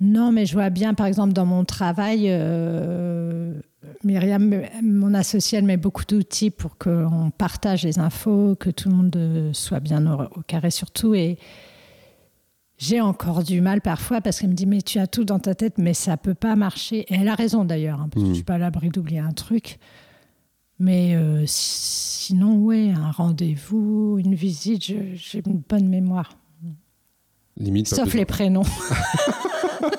[0.00, 3.54] Non, mais je vois bien, par exemple, dans mon travail, euh,
[4.04, 8.94] Myriam, mon associée, elle met beaucoup d'outils pour qu'on partage les infos, que tout le
[8.96, 11.14] monde euh, soit bien au, au carré sur tout.
[11.14, 11.38] Et
[12.76, 15.54] j'ai encore du mal parfois parce qu'elle me dit, mais tu as tout dans ta
[15.54, 17.06] tête, mais ça peut pas marcher.
[17.08, 19.32] Et elle a raison d'ailleurs, hein, parce que je suis pas à l'abri d'oublier un
[19.32, 19.78] truc.
[20.80, 26.36] Mais euh, si- sinon, ouais, un rendez-vous, une visite, j'ai une bonne mémoire.
[27.56, 28.62] Limite, Sauf les prénoms.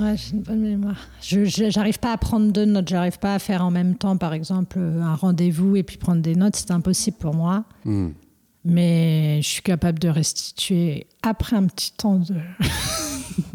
[0.00, 0.96] ouais, j'ai une bonne mémoire.
[1.22, 2.88] Je j'arrive pas à prendre deux notes.
[2.88, 6.34] J'arrive pas à faire en même temps, par exemple, un rendez-vous et puis prendre des
[6.34, 6.56] notes.
[6.56, 7.64] C'est impossible pour moi.
[7.84, 8.10] Hmm.
[8.64, 12.36] Mais je suis capable de restituer après un petit temps de,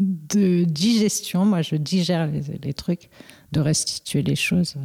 [0.00, 1.44] de digestion.
[1.44, 2.30] Moi, je digère
[2.62, 3.10] les, trucs,
[3.52, 4.80] de restituer les choses euh,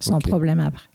[0.00, 0.88] sans problème après.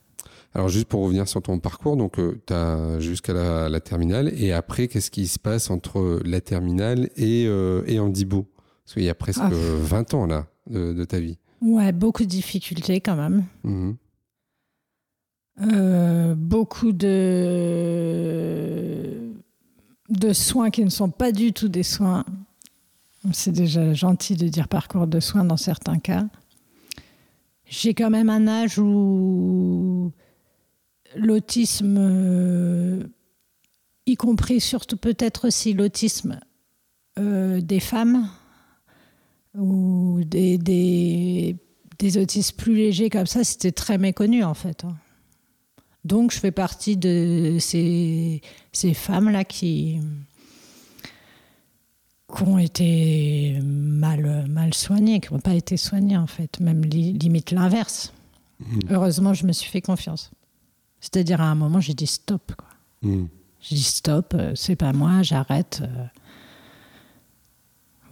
[0.53, 3.33] Alors juste pour revenir sur ton parcours, donc euh, tu as jusqu'à
[3.69, 8.47] la, terminale et après qu'est-ce qui se passe entre la terminale et, euh, et Andibo?
[8.83, 10.17] Parce qu'il y a presque 20 ah.
[10.17, 11.37] ans là de, ta vie.
[11.61, 13.45] Ouais, beaucoup de difficultés quand même.
[13.63, 13.91] Mmh.
[15.61, 17.11] Euh, beaucoup de
[20.09, 22.25] de soins qui ne sont pas du tout des soins.
[23.31, 26.25] C'est déjà gentil de dire parcours de soins dans certains cas.
[27.71, 30.11] J'ai quand même un âge où
[31.15, 33.07] l'autisme,
[34.05, 36.41] y compris surtout peut-être aussi l'autisme
[37.17, 38.29] euh, des femmes
[39.57, 41.55] ou des, des,
[41.97, 44.83] des, autistes plus légers comme ça, c'était très méconnu en fait.
[44.83, 44.97] Hein.
[46.03, 48.41] Donc je fais partie de ces,
[48.73, 50.01] ces femmes-là qui,
[52.35, 57.51] qui ont été mal, mal soignées, qui n'ont pas été soignées en fait, même limite
[57.51, 58.13] l'inverse.
[58.59, 58.79] Mmh.
[58.89, 60.31] Heureusement, je me suis fait confiance.
[61.01, 62.53] C'est-à-dire à un moment, j'ai dit stop.
[62.55, 62.69] Quoi.
[63.01, 63.25] Hmm.
[63.59, 66.05] J'ai dit stop, euh, c'est pas moi, j'arrête euh,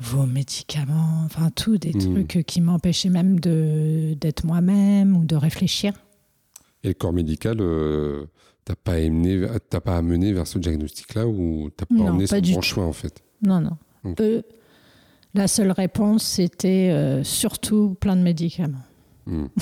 [0.02, 2.26] vos médicaments, enfin tout, des hmm.
[2.26, 5.94] trucs qui m'empêchaient même d'être moi-même ou de réfléchir.
[6.84, 8.26] Et le corps médical, euh,
[8.66, 9.48] t'as pas, amené,
[9.84, 13.22] pas amené vers ce diagnostic-là ou t'as pas non, emmené son bon choix en fait?
[13.42, 13.78] Non, non.
[15.34, 18.84] La seule réponse, c'était surtout plein de médicaments.
[19.26, 19.46] Hmm.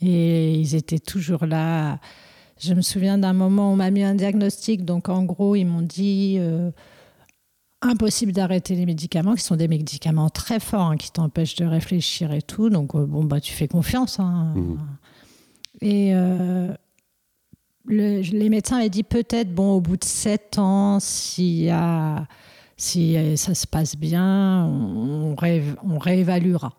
[0.00, 1.98] Et ils étaient toujours là.
[2.58, 4.84] Je me souviens d'un moment où on m'a mis un diagnostic.
[4.84, 6.70] Donc, en gros, ils m'ont dit euh,
[7.80, 12.32] impossible d'arrêter les médicaments, qui sont des médicaments très forts, hein, qui t'empêchent de réfléchir
[12.32, 12.70] et tout.
[12.70, 14.20] Donc, euh, bon, bah, tu fais confiance.
[14.20, 14.52] Hein.
[14.54, 14.78] Mmh.
[15.80, 16.72] Et euh,
[17.86, 23.96] les médecins avaient dit peut-être, bon, au bout de sept ans, si ça se passe
[23.96, 26.72] bien, on, réévaluera.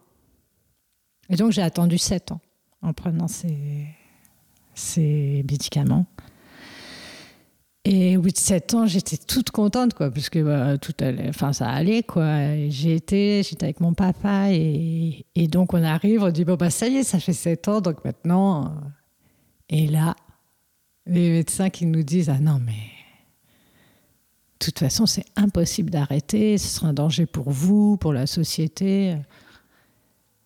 [1.29, 2.41] Et donc, j'ai attendu sept ans
[2.81, 3.87] en prenant ces,
[5.47, 6.05] médicaments.
[7.87, 11.29] Et au bout de sept ans, j'étais toute contente, quoi, parce que bah, tout allait,
[11.29, 12.67] enfin, ça allait, quoi.
[12.67, 17.03] J'étais avec mon papa, et, donc on arrive, on dit bon bah ça y est,
[17.03, 18.65] ça fait sept ans, donc maintenant.
[18.65, 18.69] Euh,
[19.69, 20.15] et là,
[21.05, 22.73] les médecins qui nous disent ah non mais,
[24.59, 29.17] de toute façon c'est impossible d'arrêter, ce sera un danger pour vous, pour la société.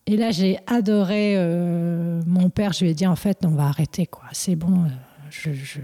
[0.06, 2.72] Et là, j'ai adoré euh, mon père.
[2.72, 4.24] Je lui ai dit, en fait, on va arrêter, quoi.
[4.32, 4.88] C'est bon, euh,
[5.30, 5.80] je, je,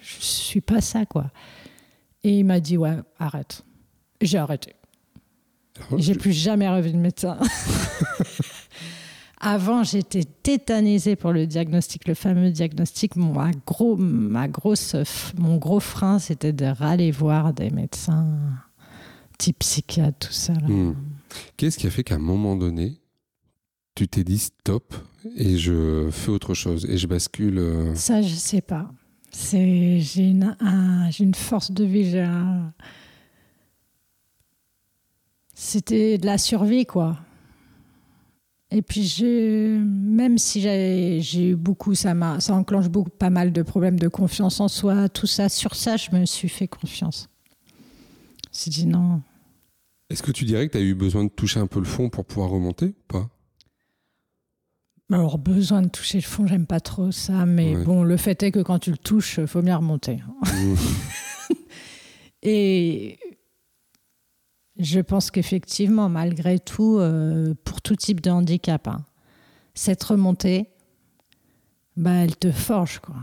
[0.00, 1.30] suis pas ça, quoi.
[2.22, 3.64] Et il m'a dit, ouais, arrête.
[4.20, 4.74] J'ai arrêté.
[5.90, 7.38] Oh, j'ai plus jamais revu de médecin.
[9.44, 13.16] Avant, j'étais tétanisée pour le diagnostic, le fameux diagnostic.
[13.16, 14.94] Mon, ma gros, ma grosse,
[15.36, 18.38] mon gros frein, c'était de râler voir des médecins,
[19.38, 20.52] type psychiatre, tout ça.
[20.52, 20.94] Hmm.
[21.56, 23.00] Qu'est-ce qui a fait qu'à un moment donné,
[23.96, 24.94] tu t'es dit stop
[25.36, 28.92] et je fais autre chose et je bascule euh, Ça, je sais pas.
[29.32, 30.56] C'est j'ai une,
[31.18, 32.24] une force de vie.
[35.52, 37.18] C'était de la survie, quoi.
[38.74, 39.22] Et puis,
[39.84, 44.60] même si j'ai eu beaucoup, ça, ça enclenche beaucoup, pas mal de problèmes de confiance
[44.60, 45.50] en soi, tout ça.
[45.50, 47.28] Sur ça, je me suis fait confiance.
[48.44, 49.20] Je me suis dit non.
[50.08, 52.08] Est-ce que tu dirais que tu as eu besoin de toucher un peu le fond
[52.08, 53.28] pour pouvoir remonter ou pas?
[55.10, 58.52] Alors, besoin de toucher le fond, j'aime pas trop ça, mais bon, le fait est
[58.52, 60.20] que quand tu le touches, il faut bien remonter.
[60.40, 60.74] Mmh.
[62.42, 63.18] Et
[64.82, 69.04] je pense qu'effectivement, malgré tout, euh, pour tout type de handicap, hein,
[69.74, 70.68] cette remontée,
[71.96, 72.98] bah, elle te forge.
[73.00, 73.16] Quoi.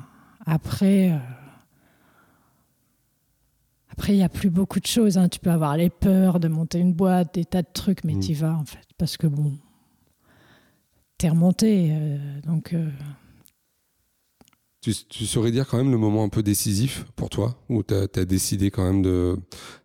[0.45, 1.17] Après, euh,
[3.89, 5.17] après, il n'y a plus beaucoup de choses.
[5.17, 5.29] Hein.
[5.29, 8.19] Tu peux avoir les peurs de monter une boîte, des tas de trucs, mais mmh.
[8.19, 8.87] tu y vas en fait.
[8.97, 9.57] Parce que bon,
[11.17, 11.89] t'es remonté.
[11.91, 12.75] Euh, donc.
[14.87, 14.91] Euh.
[15.09, 18.25] Tu, saurais dire quand même le moment un peu décisif pour toi, où tu as,
[18.25, 19.37] décidé quand même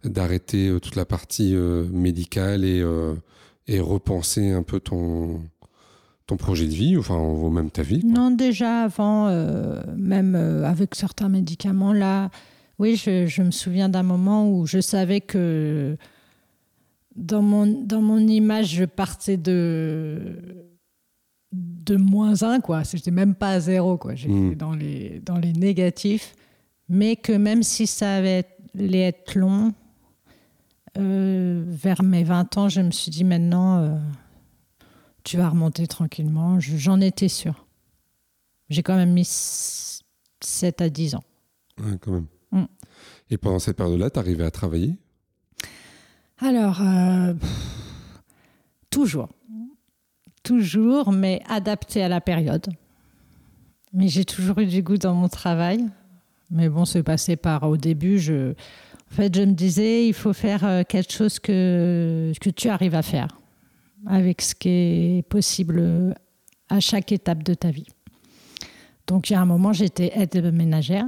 [0.04, 2.84] d'arrêter euh, toute la partie médicale et,
[3.66, 5.42] et repenser un peu ton,
[6.26, 9.30] ton projet de vie, enfin, ou même ta vie Non, déjà avant,
[9.96, 12.30] même avec certains médicaments, là,
[12.78, 15.96] oui, je, je me souviens d'un moment où je savais que
[17.16, 20.66] dans mon, dans mon image, je partais de
[21.54, 22.82] de moins 1, quoi.
[22.82, 24.14] J'étais même pas à zéro, quoi.
[24.14, 24.54] J'étais hmm.
[24.54, 26.34] dans, les, dans les négatifs.
[26.88, 29.72] Mais que même si ça allait être long,
[30.98, 33.96] euh, vers mes 20 ans, je me suis dit maintenant, euh,
[35.22, 36.60] tu vas remonter tranquillement.
[36.60, 37.66] J'en étais sûre.
[38.68, 39.28] J'ai quand même mis
[40.40, 41.24] 7 à 10 ans.
[42.00, 42.26] quand même.
[42.52, 42.66] Hmm.
[43.30, 44.96] Et pendant cette période-là, tu arrivais à travailler?
[46.38, 47.34] Alors, euh,
[48.90, 49.28] toujours.
[50.44, 52.68] Toujours, mais adapté à la période.
[53.92, 55.84] Mais j'ai toujours eu du goût dans mon travail.
[56.50, 60.32] Mais bon, c'est passé par au début, je, en fait, je me disais, il faut
[60.32, 63.28] faire euh, quelque chose que, que tu arrives à faire
[64.06, 66.14] avec ce qui est possible
[66.68, 67.86] à chaque étape de ta vie.
[69.06, 71.06] Donc, il y a un moment, j'étais aide ménagère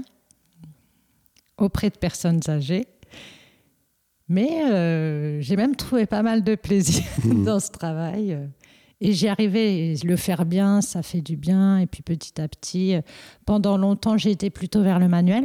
[1.59, 2.87] auprès de personnes âgées.
[4.29, 7.44] Mais euh, j'ai même trouvé pas mal de plaisir mmh.
[7.44, 8.38] dans ce travail.
[9.00, 11.78] Et j'y arrivais, le faire bien, ça fait du bien.
[11.78, 12.94] Et puis petit à petit,
[13.44, 15.44] pendant longtemps, j'ai été plutôt vers le manuel.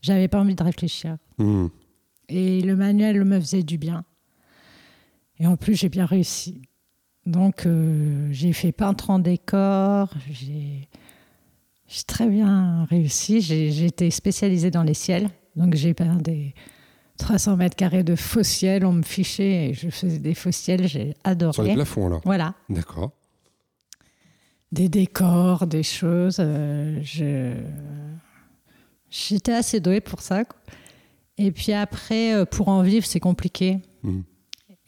[0.00, 1.16] J'avais pas envie de réfléchir.
[1.38, 1.66] Mmh.
[2.28, 4.04] Et le manuel me faisait du bien.
[5.38, 6.62] Et en plus, j'ai bien réussi.
[7.26, 10.12] Donc, euh, j'ai fait peintre en décor.
[10.30, 10.88] J'ai
[12.06, 13.40] très bien réussi.
[13.40, 15.30] J'ai été spécialisée dans les ciels.
[15.56, 16.54] Donc, j'ai peint des
[17.18, 18.84] 300 mètres carrés de faux ciels.
[18.86, 20.88] On me fichait et je faisais des faux ciels.
[20.88, 21.52] J'ai adoré.
[21.52, 22.54] Sur les plafonds, là Voilà.
[22.68, 23.12] D'accord.
[24.72, 26.36] Des décors, des choses.
[26.40, 27.02] Euh,
[29.10, 30.44] j'étais assez douée pour ça.
[31.38, 33.78] Et puis après, euh, pour en vivre, c'est compliqué.
[34.02, 34.20] Mmh.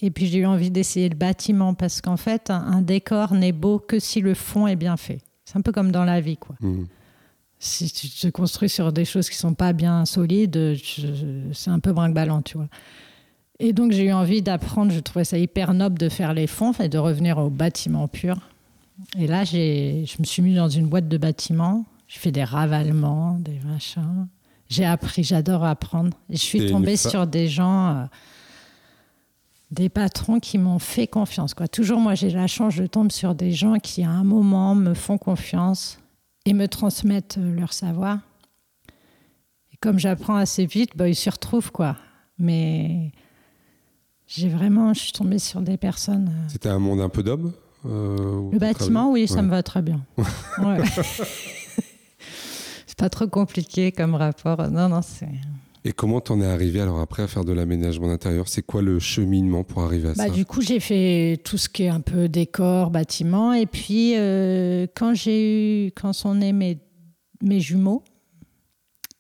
[0.03, 3.79] Et puis j'ai eu envie d'essayer le bâtiment parce qu'en fait, un, décor n'est beau
[3.79, 5.19] que si le fond est bien fait.
[5.45, 6.57] C'est un peu comme dans la vie, quoi.
[6.61, 6.85] Mmh.
[7.63, 10.79] Si tu te construis sur des choses qui sont pas bien solides,
[11.53, 12.69] c'est un peu brinque-ballant, tu vois.
[13.59, 16.73] Et donc j'ai eu envie d'apprendre, je trouvais ça hyper noble de faire les fonds
[16.73, 18.39] et de revenir au bâtiment pur.
[19.19, 21.85] Et là, je me suis mis dans une boîte de bâtiment.
[22.09, 24.27] Je fais des ravalements, des machins.
[24.71, 26.17] J'ai appris, j'adore apprendre.
[26.31, 27.89] Et je suis tombée sur des gens...
[27.89, 28.05] Euh,
[29.71, 31.55] des patrons qui m'ont fait confiance.
[31.55, 31.69] Quoi.
[31.69, 34.95] Toujours, moi, j'ai la chance, je tombe sur des gens qui, à un moment, me
[34.95, 36.00] font confiance
[36.51, 38.19] et me transmettent euh, leur savoir.
[39.73, 41.97] Et comme j'apprends assez vite, bah, ils se retrouvent, quoi.
[42.39, 43.13] Mais
[44.27, 46.29] j'ai vraiment, je suis tombée sur des personnes.
[46.29, 47.53] Euh, C'était un monde un peu d'hommes
[47.87, 50.05] euh, Le bâtiment, oui, ça me va très bien.
[52.87, 54.69] c'est pas trop compliqué comme rapport.
[54.71, 55.29] Non, non, c'est.
[55.85, 58.49] Et comment t'en es arrivé alors après à faire de l'aménagement d'intérieur?
[58.49, 60.31] C'est quoi le cheminement pour arriver à bah, ça?
[60.31, 63.55] Du coup, j'ai fait tout ce qui est un peu décor, bâtiment.
[63.55, 66.79] Et puis, euh, quand j'ai eu, quand sont nés mes,
[67.43, 68.05] mes jumeaux,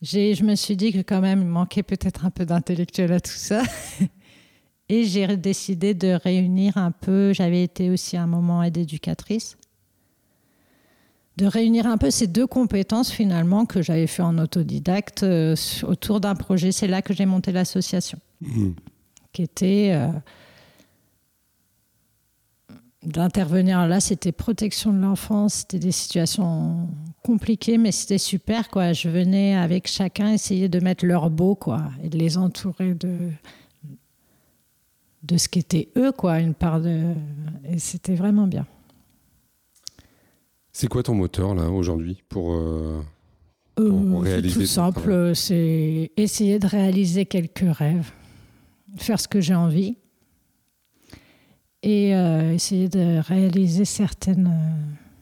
[0.03, 3.31] je me suis dit que quand même, il manquait peut-être un peu d'intellectuel à tout
[3.33, 3.63] ça.
[4.91, 7.33] et j'ai décidé de réunir un peu.
[7.33, 9.57] J'avais été aussi à un moment aide éducatrice
[11.37, 16.21] de réunir un peu ces deux compétences finalement que j'avais fait en autodidacte euh, autour
[16.21, 16.73] d'un projet.
[16.73, 18.71] C'est là que j'ai monté l'association, mmh.
[19.33, 20.09] qui était euh,
[23.03, 23.87] d'intervenir.
[23.87, 26.89] Là, c'était protection de l'enfance, c'était des situations
[27.23, 28.69] compliquées, mais c'était super.
[28.69, 28.93] Quoi.
[28.93, 33.31] Je venais avec chacun essayer de mettre leur beau quoi, et de les entourer de
[35.23, 37.15] de ce qu'étaient eux, quoi, une part de.
[37.69, 38.67] Et c'était vraiment bien.
[40.81, 43.03] C'est quoi ton moteur là aujourd'hui pour, euh,
[43.79, 48.11] euh, réaliser Tout simple, c'est essayer de réaliser quelques rêves,
[48.97, 49.99] faire ce que j'ai envie
[51.83, 54.59] et euh, essayer de réaliser certaines,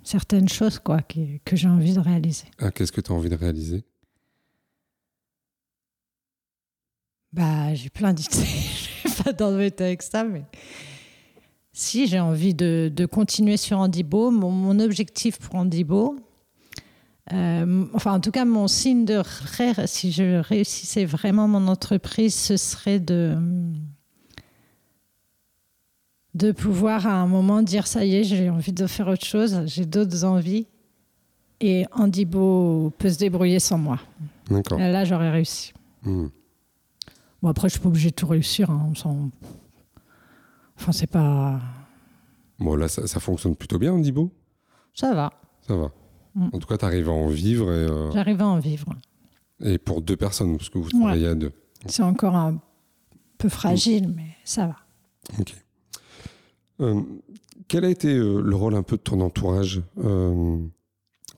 [0.05, 2.47] certaines choses quoi, que, que j'ai envie de réaliser.
[2.61, 3.83] Ah, Qu'est-ce que tu as envie de réaliser?
[7.33, 8.31] Bah, J'ai plein d'idées.
[9.03, 10.45] je vais pas t'embêter avec ça, mais
[11.79, 16.17] si j'ai envie de, continuer sur Andibo, mon, objectif pour Andibo,
[17.33, 19.23] euh, enfin en tout cas mon signe de
[19.57, 23.37] rêve, si je réussissais vraiment mon entreprise, ce serait de
[26.35, 29.63] de pouvoir à un moment dire ça y est, j'ai envie de faire autre chose,
[29.67, 30.67] j'ai d'autres envies
[31.61, 34.01] et Andibo peut se débrouiller sans moi.
[34.51, 34.81] D'accord.
[34.81, 35.73] Là j'aurais réussi.
[36.03, 36.27] Hmm.
[37.41, 38.91] Bon après je suis pas obligée de tout réussir, hein,
[40.79, 41.61] Enfin, c'est pas.
[42.59, 44.33] Bon, là, ça, fonctionne plutôt bien, Andibo
[44.95, 45.33] Ça va.
[45.67, 45.93] Ça va.
[46.35, 46.49] Mm.
[46.53, 47.67] En tout cas, tu arrives à en vivre.
[47.69, 48.95] Euh, J'arrive à en vivre.
[49.61, 51.53] Et pour deux personnes, parce que vous travaillez à deux.
[51.87, 52.61] C'est encore un
[53.39, 54.77] peu fragile, mais ça va.
[55.39, 55.55] Ok.
[56.81, 57.03] Euh,
[57.67, 59.83] quel a été euh, le rôle un peu de ton entourage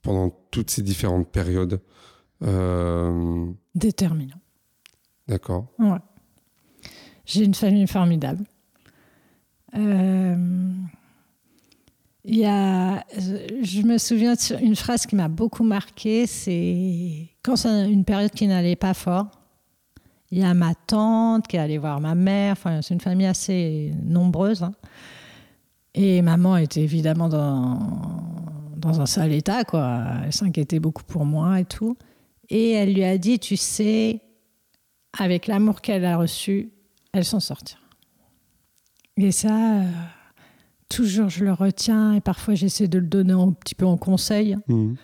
[0.03, 1.81] pendant toutes ces différentes périodes
[3.75, 4.41] Déterminant.
[5.29, 5.67] D'accord.
[5.79, 5.99] Ouais.
[7.25, 8.45] J'ai une famille formidable.
[9.77, 10.37] Euh,
[12.25, 18.05] y a, je me souviens d'une phrase qui m'a beaucoup marqué, c'est quand c'est une
[18.05, 19.31] période qui n'allait pas fort,
[20.31, 23.27] il y a ma tante qui est allée voir ma mère, enfin c'est une famille
[23.27, 24.73] assez nombreuse, hein.
[25.95, 27.79] et maman était évidemment dans,
[28.77, 30.05] dans un sale état, quoi.
[30.25, 31.97] Elle s'inquiétait beaucoup pour moi et tout,
[32.49, 34.21] et elle lui a dit, tu sais,
[35.19, 36.71] avec l'amour qu'elle a reçu,
[37.13, 37.81] elle s'en sortira.
[39.23, 39.85] Et ça, euh,
[40.89, 44.57] toujours je le retiens et parfois j'essaie de le donner un petit peu en conseil.
[44.67, 44.97] Mhm.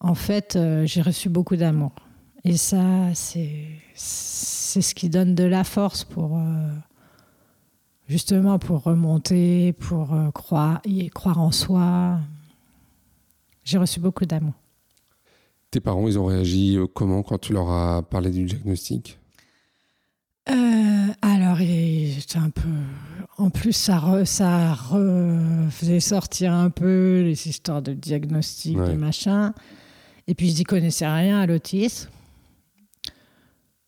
[0.00, 1.92] En fait, euh, j'ai reçu beaucoup d'amour.
[2.42, 6.68] Et ça, c'est c'est ce qui donne de la force pour euh,
[8.08, 12.18] justement pour remonter, pour croire, y croire en soi.
[13.62, 14.54] J'ai reçu beaucoup d'amour.
[15.70, 19.20] Tes parents, ils ont réagi comment quand tu leur as parlé du diagnostic?
[20.50, 22.68] Euh, alors, c'est un peu.
[23.38, 28.88] En plus, ça, re- ça re- faisait sortir un peu les histoires de diagnostic, Ouais.
[28.88, 29.54] de machin.
[30.26, 32.08] Et puis, je n'y connaissais rien à l'autisme.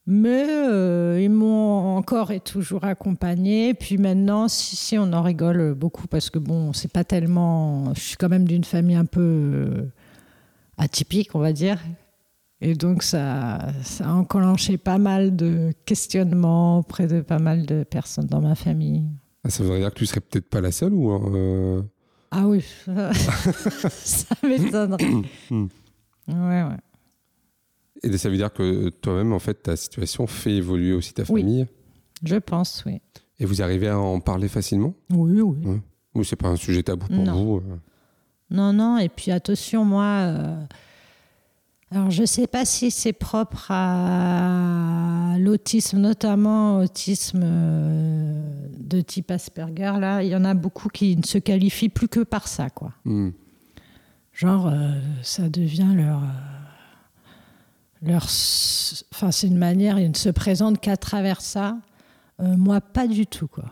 [0.07, 3.73] Mais euh, ils m'ont encore et toujours accompagné.
[3.75, 7.95] Puis maintenant, si, si, on en rigole beaucoup parce que bon, c'est pas tellement.
[7.95, 9.93] Je suis quand même d'une famille un peu euh,
[10.77, 11.79] atypique, on va dire.
[12.61, 17.83] Et donc, ça, ça a enclenché pas mal de questionnements auprès de pas mal de
[17.85, 19.05] personnes dans ma famille.
[19.45, 21.83] Ah, Ça voudrait dire que tu serais peut-être pas la seule ou euh,
[22.31, 22.65] Ah oui,
[23.91, 25.05] ça, m'étonnerait.
[25.51, 25.67] Hmm.
[26.29, 26.77] ouais, ouais.
[28.03, 31.43] Et ça veut dire que toi-même, en fait, ta situation fait évoluer aussi ta Oui.
[31.43, 31.67] famille?
[32.25, 33.03] Je pense, oui.
[33.39, 34.95] Et vous arrivez à en parler facilement?
[35.11, 35.81] Oui, oui.
[36.15, 37.45] Ou c'est pas un sujet tabou pour Non.
[37.45, 37.77] vous euh?
[38.51, 40.65] Non, non, et puis attention, moi, euh,
[41.95, 48.43] alors je sais pas si c'est propre à l'autisme, notamment autisme euh,
[48.79, 52.21] de type Asperger, là, il y en a beaucoup qui ne se qualifient plus que
[52.21, 52.91] par ça, quoi.
[53.05, 53.31] Hmm.
[54.33, 56.19] Genre, euh, ça devient leur...
[56.19, 56.27] euh,
[58.03, 61.79] leur enfin, c'est une manière, ils ne se présentent qu'à travers ça.
[62.41, 63.67] Euh, moi, pas du tout, quoi.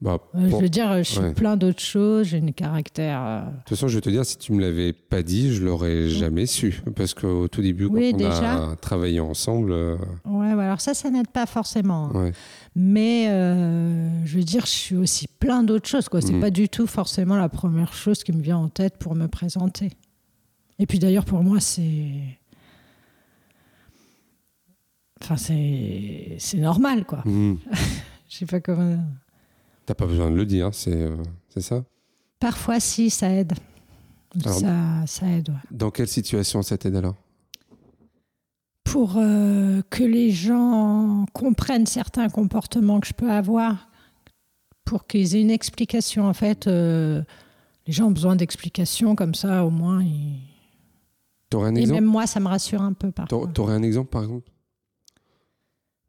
[0.00, 1.32] Bah, Euh, pour- Je veux dire, je suis ouais.
[1.32, 3.22] plein d'autres choses, j'ai un caractère...
[3.24, 5.64] euh, De toute façon, je vais te dire, si tu me l'avais pas dit, je
[5.64, 6.82] l'aurais jamais su.
[6.96, 8.24] Parce qu'au tout début, quand on
[8.72, 12.10] a travaillé ensemble, euh, Ouais, ouais, alors ça, ça n'aide pas forcément.
[12.14, 12.24] hein.
[12.24, 12.32] ouais.
[12.76, 16.08] Mais euh, je veux dire, je suis aussi plein d'autres choses.
[16.10, 16.20] quoi.
[16.20, 16.40] C'est Mhm.
[16.40, 19.90] pas du tout forcément la première chose qui me vient en tête pour me présenter.
[20.80, 22.10] Et puis d'ailleurs, pour moi, c'est.
[25.22, 27.22] Enfin, c'est c'est normal, quoi.
[27.24, 27.54] Hmm.
[28.28, 28.98] Je sais pas comment.
[29.86, 31.16] T'as pas besoin de le dire, c'est euh,
[31.58, 31.84] ça?
[32.40, 33.52] Parfois, si, ça aide.
[34.44, 35.54] Alors- Ça, ça aide, ouais.
[35.70, 37.14] Dans quelle situation ça t'aide alors?
[38.84, 43.88] Pour euh, que les gens comprennent certains comportements que je peux avoir,
[44.84, 46.66] pour qu'ils aient une explication, en fait.
[46.66, 47.22] euh,
[47.86, 50.38] les gens ont besoin d'explications, comme ça, au moins, ils.
[51.50, 52.00] T'aurais un Et exemple?
[52.00, 53.12] même moi, ça me rassure un peu.
[53.12, 54.50] T'a- T'aurais un exemple, par exemple?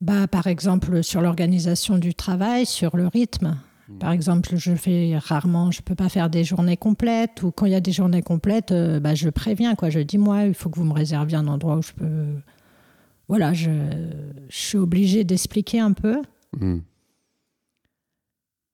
[0.02, 3.58] Bah, par exemple, sur l'organisation du travail, sur le rythme.
[3.88, 3.98] Hmm.
[3.98, 7.72] Par exemple, je fais rarement, je peux pas faire des journées complètes, ou quand il
[7.72, 9.90] y a des journées complètes, euh, bah, je préviens, quoi.
[9.90, 12.26] Je dis, moi, il faut que vous me réserviez un endroit où je peux.
[13.28, 13.72] Voilà, je,
[14.50, 16.22] je suis obligée d'expliquer un peu.
[16.60, 16.80] Hmm.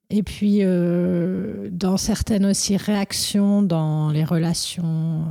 [0.10, 5.24] Et puis, euh, dans certaines aussi réactions dans les relations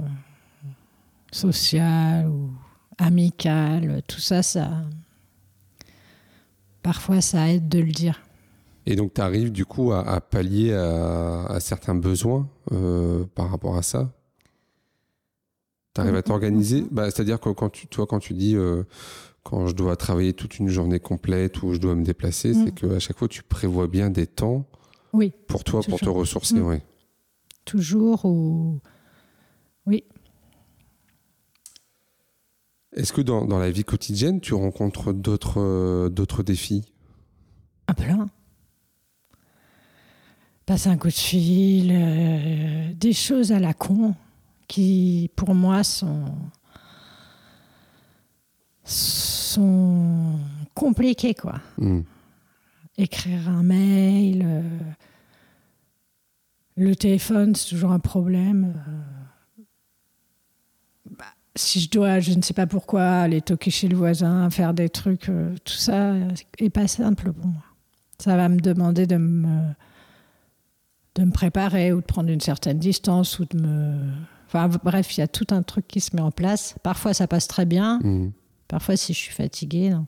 [1.31, 2.51] sociales ou
[2.97, 4.71] amicales, tout ça, ça.
[6.83, 8.21] Parfois, ça aide de le dire.
[8.87, 13.51] Et donc, tu arrives du coup à, à pallier à, à certains besoins euh, par
[13.51, 14.11] rapport à ça?
[15.95, 16.85] Tu arrives à t'organiser?
[16.91, 18.85] Bah, C'est-à-dire que quand tu, toi, quand tu dis euh,
[19.43, 22.65] quand je dois travailler toute une journée complète ou je dois me déplacer, Mm.
[22.65, 24.67] c'est qu'à chaque fois, tu prévois bien des temps
[25.13, 26.55] Oui, pour toi, pour te ressourcer.
[26.55, 26.67] Mm.
[26.67, 26.83] ouais.
[27.65, 28.81] toujours ou.
[28.83, 28.91] Oui.
[32.95, 36.85] Est-ce que dans, dans la vie quotidienne, tu rencontres d'autres euh, d'autres défis?
[37.89, 38.29] Un plein.
[40.67, 44.15] Passer un coup de fil, euh, des choses à la con
[44.69, 46.27] qui, pour moi, sont,
[48.85, 50.39] sont
[50.75, 51.61] compliquées, quoi.
[51.79, 52.03] Hmm.
[52.99, 54.79] Écrire un mail, euh,
[56.77, 58.81] le téléphone, c'est toujours un problème.
[61.57, 64.89] Si je dois, je ne sais pas pourquoi, aller toquer chez le voisin, faire des
[64.89, 66.15] trucs, euh, tout ça
[66.59, 67.63] est pas simple pour moi.
[68.19, 69.73] Ça va me demander de me,
[71.15, 74.13] de me préparer ou de prendre une certaine distance ou de me.
[74.47, 76.75] Enfin, bref, il y a tout un truc qui se met en place.
[76.83, 77.99] Parfois, ça passe très bien.
[78.03, 78.33] Hmm.
[78.69, 80.07] Parfois, si je suis fatiguée, non.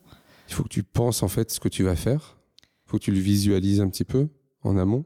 [0.49, 2.37] Il faut que tu penses en fait ce que tu vas faire.
[2.87, 4.29] Il faut que tu le visualises un petit peu
[4.63, 5.05] en amont.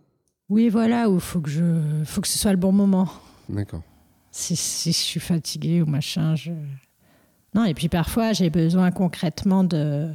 [0.48, 3.08] Oui, voilà, ou faut que je, faut que ce soit le bon moment.
[3.48, 3.82] D'accord.
[4.36, 6.52] Si, si je suis fatiguée ou machin, je.
[7.54, 10.10] Non, et puis parfois, j'ai besoin concrètement de.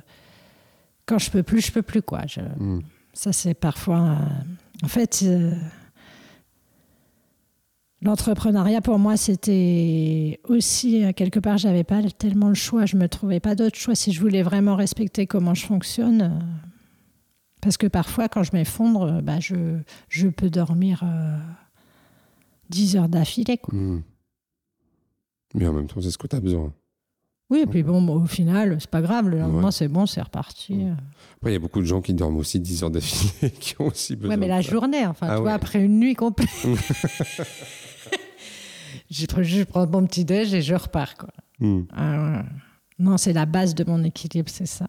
[1.08, 2.22] Quand je peux plus, je peux plus, quoi.
[2.28, 2.42] Je...
[2.42, 2.82] Hmm.
[3.14, 4.00] Ça, c'est parfois.
[4.20, 5.54] euh, En fait, euh,
[8.02, 12.86] l'entrepreneuriat pour moi, c'était aussi euh, quelque part, j'avais pas tellement le choix.
[12.86, 16.46] Je me trouvais pas d'autre choix si je voulais vraiment respecter comment je fonctionne.
[17.62, 21.38] Parce que parfois, quand je m'effondre, bah, je, je peux dormir euh,
[22.70, 23.58] 10 heures d'affilée.
[23.58, 23.74] quoi.
[25.54, 26.74] Mais en même temps, c'est ce que tu as besoin.
[27.50, 29.28] Oui, et puis bon, au final, c'est pas grave.
[29.28, 29.72] Le lendemain, Ouais.
[29.72, 30.74] c'est bon, c'est reparti.
[30.74, 30.92] Ouais.
[31.36, 33.88] Après, il y a beaucoup de gens qui dorment aussi 10 heures d'affilée, qui ont
[33.88, 34.30] aussi besoin.
[34.32, 34.70] Ouais, mais de la ça.
[34.72, 36.48] journée, enfin, Ah tu vois, après une nuit complète.
[39.10, 41.30] je, je prends mon petit déj et je repars, quoi.
[41.60, 41.82] Hmm.
[41.94, 42.44] Ah.
[43.00, 44.88] Non, c'est la base de mon équilibre, c'est ça.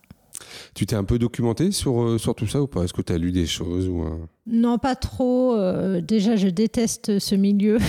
[0.75, 2.83] Tu t'es un peu documenté sur, euh, sur tout ça ou pas?
[2.85, 5.55] Est-ce que tu as lu des choses ou, euh, Non, pas trop.
[5.55, 7.79] euh, déjà, je déteste ce milieu.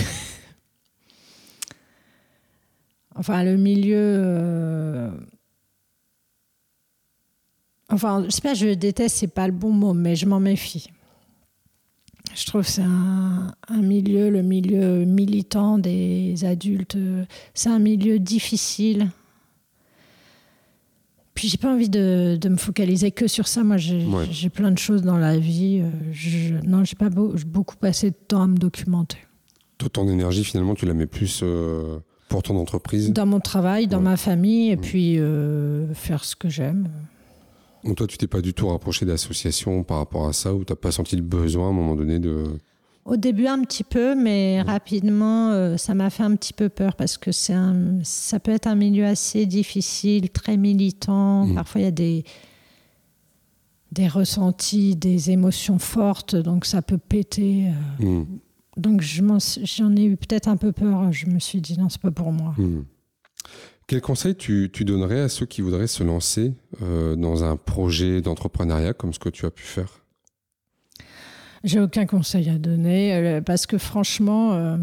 [3.14, 3.96] enfin, le milieu.
[3.98, 5.10] euh,
[7.90, 10.88] Enfin, je sais pas, je déteste, c'est pas le bon mot, mais je m'en méfie.
[12.34, 16.96] Je trouve que c'est un, un milieu, le milieu militant des adultes,
[17.52, 19.10] c'est un milieu difficile.
[21.34, 23.62] Puis j'ai pas envie de, de me focaliser que sur ça.
[23.62, 24.48] Moi, j'ai Ouais.
[24.52, 25.80] plein de choses dans la vie.
[25.82, 29.18] euh, Je, non, j'ai pas beau- beaucoup passé de temps à me documenter.
[29.78, 31.98] Toi, ton énergie, finalement, tu la mets plus euh,
[32.34, 34.02] pour ton entreprise Dans mon travail, dans Ouais.
[34.04, 34.76] ma famille, et Ouais.
[34.76, 36.88] puis euh, faire ce que j'aime.
[37.84, 40.74] Donc toi, tu t'es pas du tout rapproché d'associations par rapport à ça ou t'as
[40.74, 42.44] pas senti le besoin à un moment donné de...
[43.04, 46.96] Au début, un petit peu, mais rapidement, euh, ça m'a fait un petit peu peur
[46.96, 51.44] parce que c'est un, ça peut être un milieu assez difficile, très militant.
[51.46, 51.54] Mhm.
[51.54, 52.24] Parfois, il y a des,
[53.92, 57.66] des ressentis, des émotions fortes, donc ça peut péter.
[58.00, 58.04] euh.
[58.04, 58.24] Hmm,
[58.76, 59.22] Donc, je
[59.64, 61.12] j'en ai eu peut-être un peu peur.
[61.12, 62.54] Je me suis dit, non, c'est pas pour moi.
[62.58, 62.84] hmm.
[63.86, 68.22] Quel conseil tu, tu donnerais à ceux qui voudraient se lancer euh, dans un projet
[68.22, 70.00] d'entrepreneuriat comme ce que tu as pu faire?
[71.64, 74.76] J'ai aucun conseil à donner euh, parce que franchement, euh,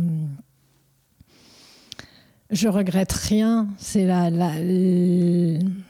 [2.51, 3.67] je regrette rien.
[3.77, 4.61] C'est la, la-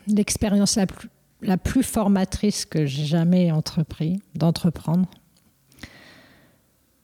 [0.08, 1.10] l'expérience la plus,
[1.42, 5.10] la plus formatrice que j'ai jamais entrepris d'entreprendre.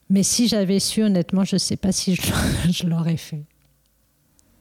[0.10, 2.16] Mais si j'avais su, honnêtement, je ne sais pas si
[2.70, 3.44] je, l'aurais- fait.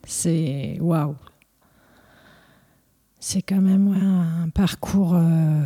[0.05, 1.15] C'est waouh.
[3.19, 5.13] C'est quand même un parcours.
[5.15, 5.63] euh,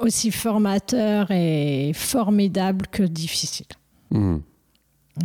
[0.00, 3.66] aussi formateur et formidable que difficile.
[4.10, 4.38] Hmm.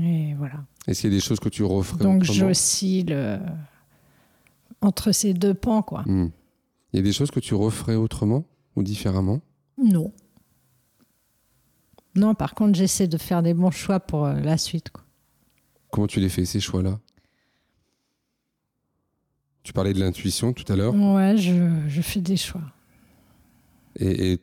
[0.01, 0.65] Et voilà.
[0.87, 3.37] Est-ce qu'il y a des choses que tu referais Donc j'oscille euh,
[4.81, 6.03] entre ces deux pans, quoi.
[6.05, 6.29] Hmm.
[6.91, 8.45] Il y a des choses que tu referais autrement
[8.75, 9.41] ou différemment?
[9.77, 10.11] Non.
[12.15, 14.89] Non, par contre, j'essaie de faire des bons choix pour euh, la suite.
[14.91, 15.03] Quoi.
[15.91, 16.99] Comment tu les fais ces choix-là?
[19.63, 21.53] Tu parlais de l'intuition tout à l'heure Ouais, je,
[21.87, 22.61] je fais des choix.
[23.97, 24.39] et, et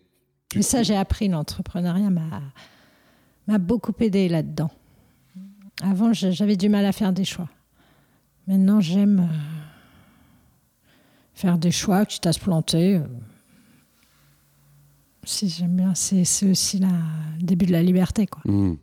[0.48, 1.28] tu- Et ça, j'ai appris.
[1.28, 4.70] L'entrepreneuriat m'a, beaucoup aidé là-dedans.
[5.82, 7.48] Avant, j'avais du mal à faire des choix.
[8.46, 9.36] Maintenant, j'aime euh,
[11.34, 13.00] faire des choix, quitte à se planter.
[15.22, 15.26] Euh.
[15.26, 16.88] Si j'aime bien, c'est, aussi le
[17.40, 18.26] début de la liberté.
[18.26, 18.42] Quoi.
[18.44, 18.76] Hmm.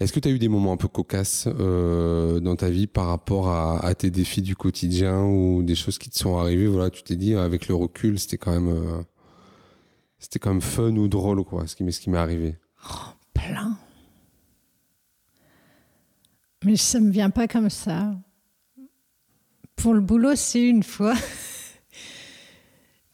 [0.00, 3.06] Est-ce que tu as eu des moments un peu cocasses euh, dans ta vie par
[3.06, 6.66] rapport à, à tes défis du quotidien ou des choses qui te sont arrivées?
[6.66, 9.02] Voilà, tu t'es dit avec le recul, c'était quand même, euh,
[10.18, 12.58] c'était quand même fun ou drôle quoi, ce qui, m'est- ce qui m'est arrivé.
[13.34, 13.78] Plein.
[16.64, 18.16] Mais ça me vient pas comme ça.
[19.76, 21.14] Pour le boulot, c'est une fois.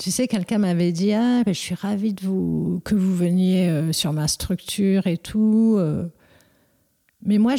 [0.01, 3.69] Tu sais, quelqu'un m'avait dit Ah, ben, je suis ravie de vous, que vous veniez
[3.69, 5.77] euh, sur ma structure et tout.
[5.79, 6.09] euh.
[7.23, 7.57] Mais moi,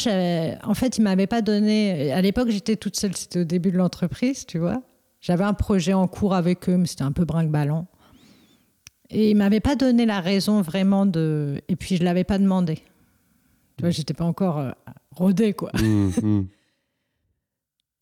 [0.64, 2.12] en fait, il m'avait pas donné.
[2.12, 4.82] À l'époque, j'étais toute seule, c'était au début de l'entreprise, tu vois.
[5.20, 7.86] J'avais un projet en cours avec eux, mais c'était un peu brinque-ballant.
[9.12, 11.62] Et il m'avait pas donné la raison vraiment de.
[11.68, 12.80] Et puis, je l'avais pas demandé.
[13.78, 14.72] Tu vois, j'étais pas encore euh,
[15.12, 15.70] rodée, quoi.
[15.80, 16.48] Hmm, hmm.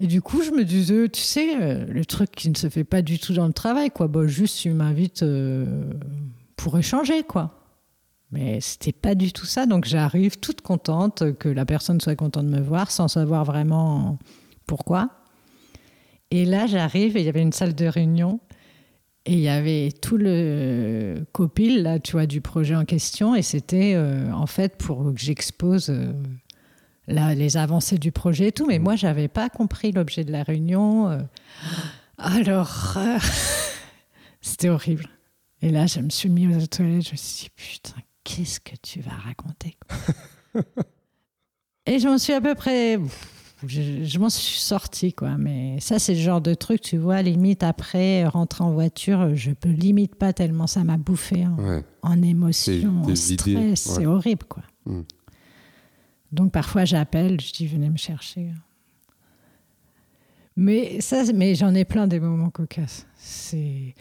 [0.02, 2.86] Et du coup, je me disais, tu sais, euh, le truc qui ne se fait
[2.86, 4.08] pas du tout dans le travail, quoi.
[4.08, 5.92] Bah, juste, tu m'invites euh,
[6.56, 7.56] pour échanger, quoi.
[8.32, 9.66] Mais c'était pas du tout ça.
[9.66, 14.18] Donc, j'arrive toute contente que la personne soit contente de me voir sans savoir vraiment
[14.68, 15.10] pourquoi.
[16.32, 18.40] Et là, j'arrive et il y avait une salle de réunion
[19.26, 23.36] et il y avait tout le copil, là, tu vois, du projet en question.
[23.36, 25.92] Et c'était, euh, en fait, pour que j'expose
[27.10, 28.66] la- les avancées du projet et tout.
[28.66, 31.28] Mais moi, j'avais pas compris l'objet de la réunion.
[32.18, 33.18] Alors, euh,
[34.42, 35.06] c'était horrible.
[35.62, 37.06] Et là, je me suis mis aux toilettes.
[37.08, 39.78] Je me suis dit, putain, qu'est-ce que tu vas raconter
[41.86, 43.00] Et je m'en suis à peu près.
[43.68, 45.38] Je, je m'en suis sortie, quoi.
[45.38, 49.52] Mais ça, c'est le genre de truc, tu vois, limite après, rentrer en voiture, je
[49.52, 51.84] peux limite pas tellement ça m'a bouffé en, Ouais.
[52.02, 53.46] en émotion, en stress.
[53.48, 53.76] ouais.
[53.76, 54.64] C'est horrible, quoi.
[54.86, 55.02] Mm.
[56.32, 58.52] Donc parfois, j'appelle, je dis, venez me chercher.
[60.56, 63.08] Mais ça, mais j'en ai plein des moments cocasses.
[63.16, 63.96] C'est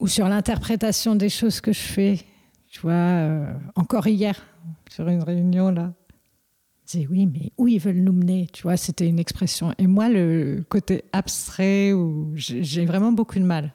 [0.00, 2.20] ou sur l'interprétation des choses que je fais.
[2.68, 4.44] Tu vois, euh, encore hier,
[4.90, 5.94] sur une réunion, là,
[6.86, 8.48] je dis oui, mais où ils veulent nous mener?
[8.52, 9.72] Tu vois, c'était une expression.
[9.78, 13.72] Et moi, le côté abstrait, où j'ai vraiment beaucoup de mal.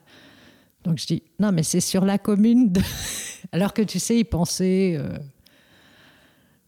[0.84, 2.72] Donc je dis non, mais c'est sur la commune.
[3.52, 5.18] Alors que tu sais, ils pensaient euh,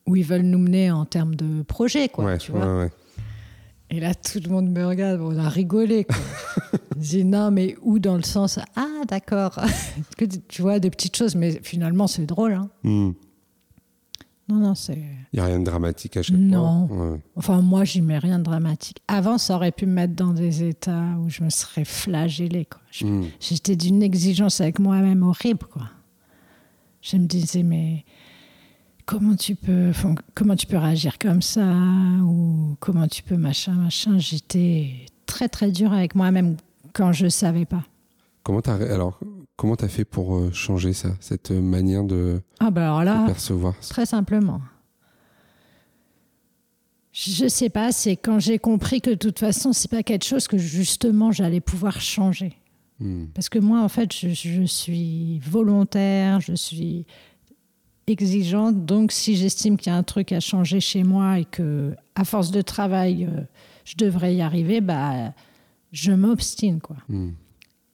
[0.06, 2.38] où ils veulent nous mener en termes de projet, quoi.
[2.38, 2.88] tu vois
[3.94, 6.04] et là, tout le monde me regarde, on a rigolé.
[6.04, 6.16] Quoi.
[6.96, 9.60] je dis non, mais où dans le sens Ah, d'accord.
[10.48, 12.54] tu vois, des petites choses, mais finalement, c'est drôle.
[12.54, 12.70] Hein.
[12.84, 13.10] Hmm.
[14.48, 14.96] Non, non, c'est.
[14.96, 16.42] Il n'y a rien de dramatique à chaque fois.
[16.42, 17.20] Non.
[17.36, 19.02] Enfin, moi, j'y mets rien de dramatique.
[19.08, 22.66] Avant, ça aurait pu me mettre dans des états où je me serais flagellée.
[23.02, 23.24] Hmm.
[23.40, 25.66] J'étais d'une exigence avec moi-même horrible.
[25.70, 25.90] Quoi.
[27.02, 28.06] Je me disais, mais
[29.12, 29.92] comment tu peux
[30.34, 31.66] comment tu peux réagir comme ça
[32.24, 34.18] ou comment tu peux machin machin.
[34.18, 36.56] J'étais très très dur avec moi-même
[36.92, 37.82] quand je savais pas.
[38.42, 39.20] Comment as alors
[39.56, 43.74] comment t'as fait pour euh, changer ça cette manière de, ah bah alors là, percevoir
[43.80, 44.60] très simplement.
[47.12, 50.48] Je sais pas c'est quand j'ai compris que de toute façon c'est pas quelque chose
[50.48, 52.56] que justement j'allais pouvoir changer.
[53.00, 53.26] Hmm.
[53.34, 57.06] parce que moi en fait je, je suis volontaire je suis
[58.06, 58.84] exigeante.
[58.84, 62.24] Donc, si j'estime qu'il y a un truc à changer chez moi et que, à
[62.24, 63.42] force de travail, euh,
[63.84, 65.32] je devrais y arriver, bah,
[65.92, 66.96] je m'obstine, quoi.
[67.08, 67.30] Hmm.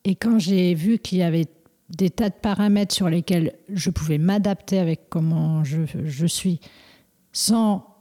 [0.04, 1.46] Et quand j'ai vu qu'il y avait
[1.90, 6.60] des tas de paramètres sur lesquels je pouvais m'adapter avec comment je, je, suis,
[7.32, 7.96] sans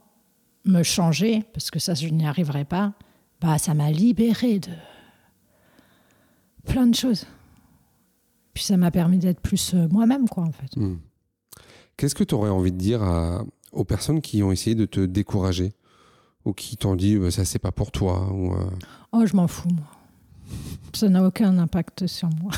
[0.64, 2.94] me changer, parce que ça, je n'y arriverai pas,
[3.40, 4.70] bah, ça m'a libéré de
[6.66, 7.26] plein de choses.
[8.54, 10.76] Puis ça m'a permis d'être plus euh, moi-même, quoi, en fait.
[10.76, 10.98] Hmm.
[11.98, 13.02] Qu'est-ce que tu aurais envie de dire
[13.72, 15.74] aux personnes qui ont essayé de te décourager
[16.44, 18.70] ou qui t'ont dit bah, ça c'est pas pour toi ou, euh?
[19.12, 19.90] Oh, je m'en fous, moi.
[20.94, 22.52] Ça n'a aucun impact sur moi.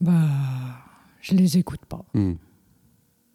[0.00, 0.28] bah,
[1.20, 2.04] je les écoute pas.
[2.14, 2.34] Hmm.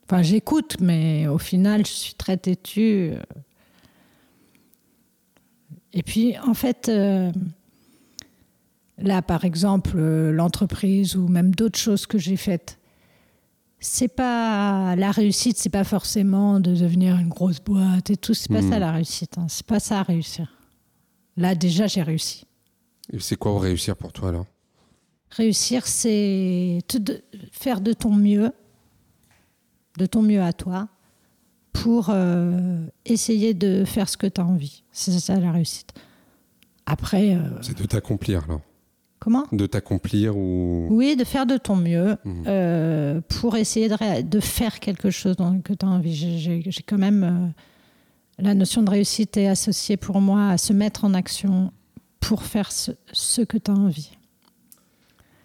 [0.06, 3.14] Enfin, j'écoute, mais au final, je suis très têtue.
[5.94, 7.32] Et puis, en fait, euh,
[8.98, 12.80] là, par exemple, l'entreprise ou même d'autres choses que j'ai faites,
[13.84, 18.34] c'est pas la réussite, c'est pas forcément de devenir une grosse boîte et tout.
[18.34, 18.80] C'est pas ça hmm.
[18.80, 19.38] la réussite.
[19.38, 19.48] Hein.
[19.50, 20.58] C'est pas ça à réussir.
[21.36, 22.48] Là déjà j'ai réussi.
[23.12, 24.46] Et c'est quoi réussir pour toi alors?
[25.32, 26.80] Réussir, c'est
[27.52, 28.52] faire de ton mieux,
[29.98, 30.88] de ton mieux à toi,
[31.74, 34.84] pour euh, essayer de faire ce que tu as envie.
[34.92, 35.92] C'est ça la réussite.
[36.86, 37.36] Après.
[37.36, 38.62] Euh, c'est de t'accomplir alors.
[39.24, 40.88] Comment De t'accomplir ou...
[40.90, 42.44] Oui, de faire de ton mieux mhm.
[42.46, 46.14] euh, pour essayer de, de, faire quelque chose dont, que tu as envie.
[46.14, 47.24] J'ai quand même...
[47.24, 51.72] Euh, la notion de réussite est associée pour moi à se mettre en action
[52.20, 54.12] pour faire ce, que tu as envie.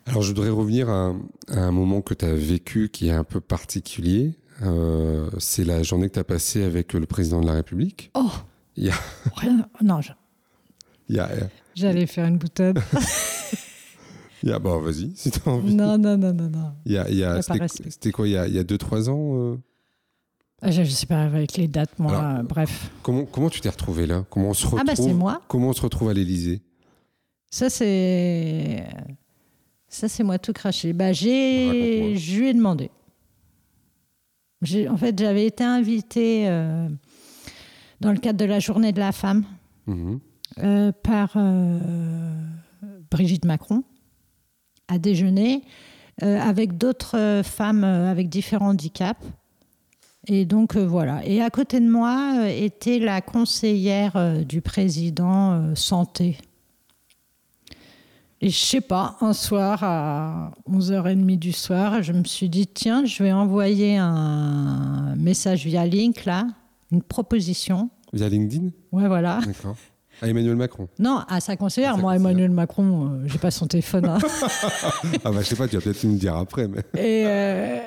[0.06, 1.14] Alors je voudrais revenir à,
[1.46, 4.32] un moment que tu as vécu qui est un peu particulier.
[4.62, 8.10] Euh, c'est la journée que tu as passée avec le président de la République.
[8.14, 8.32] Oh
[8.76, 8.90] Il
[9.36, 9.68] Rien...
[9.84, 10.10] Non, je...
[11.76, 12.82] J'allais faire une boutade.
[14.42, 15.74] Yeah, bon, vas-y, si t'as envie.
[15.74, 16.72] Non, non, non, non, non.
[16.86, 19.56] Y a, il y a, c'était quoi, il y a 2-3 ans euh?
[20.60, 22.90] Ah, Je ne sais pas avec les dates, moi, bref.
[23.02, 24.24] Comment, comment tu t'es retrouvé là?
[24.28, 25.40] Comment on se retrouve Ah, bah c'est moi.
[25.48, 26.62] Comment on se retrouve à l'Elysée
[27.50, 28.84] Ça, c'est.
[29.88, 30.92] Ça, c'est moi tout craché.
[30.92, 32.14] Bah, j'ai...
[32.16, 32.90] Je lui ai demandé.
[34.90, 36.88] En fait, j'avais été invitée euh,
[38.00, 39.44] dans le cadre de la journée de la femme
[39.86, 40.16] mmh
[40.64, 41.36] euh, par
[43.10, 43.84] Brigitte Macron
[44.88, 45.62] à déjeuner
[46.22, 49.24] euh, avec d'autres euh, femmes euh, avec différents handicaps.
[50.26, 51.24] Et donc voilà.
[51.24, 56.36] Et à côté de moi était la conseillère du président santé.
[58.42, 63.06] Et je sais pas, un soir à 11h30 du soir, je me suis dit tiens,
[63.06, 66.46] je vais envoyer un message via Link là,
[66.92, 67.88] une proposition.
[68.12, 68.68] Via LinkedIn?
[68.92, 69.40] Ouais, voilà.
[69.46, 69.76] D'accord.
[70.20, 71.96] À Emmanuel Macron Non, à sa conseillère.
[71.96, 74.06] Moi, Emmanuel Macron, euh, j'ai pas son téléphone.
[74.06, 74.18] Hein.
[75.24, 76.66] ah bah je sais pas, tu vas peut-être me dire après.
[76.66, 76.80] Mais...
[76.94, 77.78] Et, euh,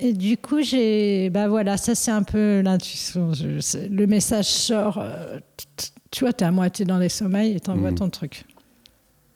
[0.00, 1.30] et du coup, j'ai.
[1.30, 3.30] Bah voilà, ça c'est un peu l'intuition.
[3.90, 4.98] Le message sort.
[4.98, 5.38] Euh,
[6.10, 7.96] tu vois, tu es à moitié dans les sommeils et t'envoies mmh.
[7.96, 8.44] ton truc.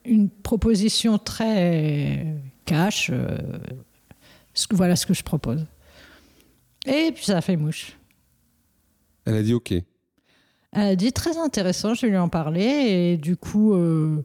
[0.05, 2.26] Une proposition très
[2.64, 3.12] cash.
[4.72, 5.64] voilà ce que je propose.
[6.87, 7.97] Et puis ça a fait mouche.
[9.24, 9.74] Elle a dit OK.
[10.73, 14.23] Elle a dit très intéressant, je lui en parlé et du coup, euh,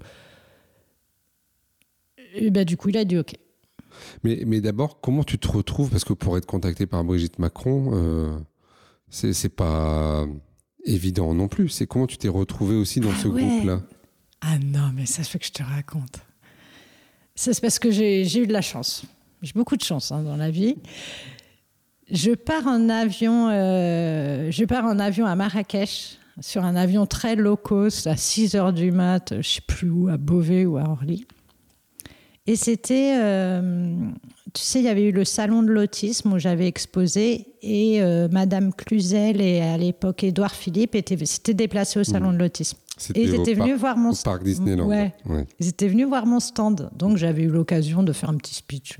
[2.36, 3.36] et ben, du coup, il a dit OK.
[4.24, 5.90] Mais, mais d'abord, comment tu te retrouves?
[5.90, 8.38] Parce que pour être contacté par Brigitte Macron, euh,
[9.10, 10.26] c'est pas
[10.86, 11.70] évident non plus.
[11.70, 13.82] C'est comment tu t'es retrouvé aussi dans ah ce groupe-là?
[14.42, 16.20] Ah non, mais ça fait que je te raconte.
[17.36, 19.06] C'est parce que j'ai eu de la chance.
[19.42, 20.76] J'ai beaucoup de chance hein, dans la vie.
[22.12, 27.36] Je pars en avion, euh, je pars en avion à Marrakech, sur un avion très
[27.36, 30.90] low cost, à 6 heures du mat, je sais plus où, à Beauvais ou à
[30.90, 31.26] Orly.
[32.46, 33.96] Et c'était, euh,
[34.54, 38.28] tu sais, il y avait eu le salon de l'autisme où j'avais exposé et euh,
[38.30, 42.34] Madame Cluzel et à l'époque Édouard Philippe s'étaient déplacés au salon mmh.
[42.34, 42.78] de l'autisme.
[43.16, 44.88] Et ils étaient venus voir mon parc Disneyland.
[44.88, 45.14] Ouais.
[45.60, 46.92] Ils étaient venus voir mon stand.
[46.96, 49.00] Donc j'avais eu l'occasion de faire un petit speech.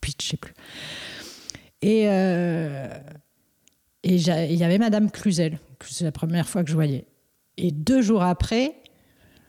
[0.00, 0.54] Pitch, je sais plus.
[1.82, 2.88] Et euh,
[4.02, 5.58] et il y avait Madame Cluzel.
[5.88, 7.06] C'est la première fois que je voyais.
[7.56, 8.74] Et deux jours après,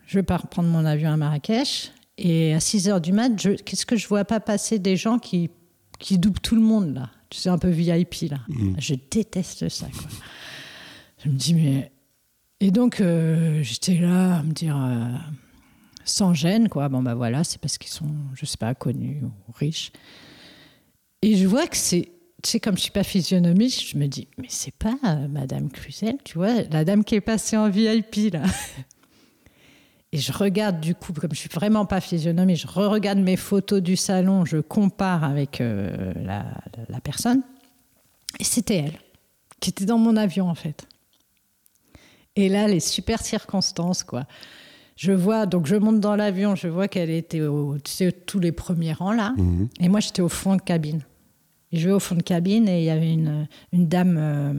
[0.05, 1.91] je pars prendre mon avion à Marrakech.
[2.17, 3.29] Et à 6 heures du mat,
[3.65, 5.49] qu'est-ce que je vois pas passer des gens qui,
[5.99, 7.09] qui doublent tout le monde, là?
[7.29, 8.39] Tu sais, un peu VIP, là.
[8.49, 8.75] Mmh.
[8.77, 10.09] Je déteste ça, quoi.
[11.23, 11.91] Je me dis, mais
[12.61, 15.17] et donc, euh, j'étais là à me dire, euh,
[16.05, 16.89] sans gêne, quoi.
[16.89, 19.91] Bon, bah voilà, c'est parce qu'ils sont, je sais pas, connus ou riches.
[21.23, 22.11] Et je vois que c'est,
[22.41, 25.69] tu sais, comme je suis pas physionomiste, je me dis, mais c'est pas euh, Madame
[25.69, 28.43] Cluzel, tu vois, la dame qui est passée en VIP, là.
[30.13, 33.81] Et je regarde du coup, comme je suis vraiment pas physionomiste, je re-regarde mes photos
[33.81, 36.43] du salon, je compare avec la,
[36.89, 37.43] la personne.
[38.37, 38.99] Et c'était elle,
[39.61, 40.85] qui était dans mon avion, en fait.
[42.35, 44.25] Et là, les super circonstances, quoi.
[44.95, 47.77] Je vois, donc je monte dans l'avion, je vois qu'elle était au,
[48.27, 49.33] tous les premiers rangs là.
[49.37, 49.69] Mhm.
[49.79, 51.01] Et moi, j'étais au fond de cabine.
[51.79, 54.53] Je vais au fond de cabine et il y avait une, une dame euh,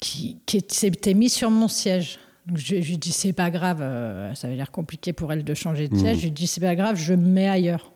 [0.00, 2.18] qui, qui s'était mise sur mon siège.
[2.46, 5.54] Donc je, lui dis, c'est pas grave, euh, ça avait l'air compliqué pour elle de
[5.54, 6.16] changer de siège.
[6.16, 6.20] Mhm.
[6.20, 7.92] Je lui dis, c'est pas grave, je me mets ailleurs.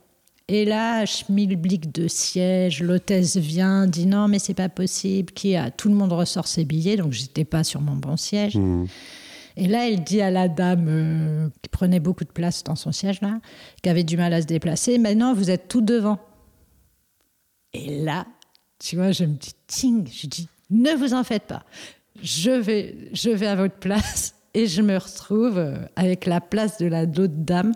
[0.48, 5.32] Et là, schmilblick de siège, l'hôtesse vient, dit non, mais c'est pas possible.
[5.32, 8.56] Qui a Tout le monde ressort ses billets, donc j'étais pas sur mon bon siège.
[8.56, 8.86] Mmh.
[9.56, 12.92] Et là, elle dit à la dame euh, qui prenait beaucoup de place dans son
[12.92, 13.40] siège, là,
[13.82, 16.20] qui avait du mal à se déplacer, maintenant vous êtes tout devant.
[17.76, 18.26] Et là,
[18.78, 21.64] tu vois, je me dis, ting, je dis, ne vous en faites pas.
[22.22, 26.78] Je vais, je vais à votre place et je me retrouve euh, avec la place
[26.78, 27.72] de la l'autre dame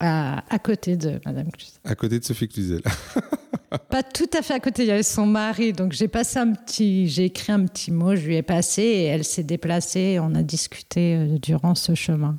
[0.00, 1.78] à, côté de Madame Cluzel.
[1.84, 2.82] À côté de Sophie Cluzel.
[3.88, 5.72] Pas tout à fait à côté, il y avait son mari.
[5.72, 9.04] Donc j'ai passé un petit, j'ai écrit un petit mot, je lui ai passé et
[9.04, 12.36] elle s'est déplacée et on a discuté euh, durant ce chemin.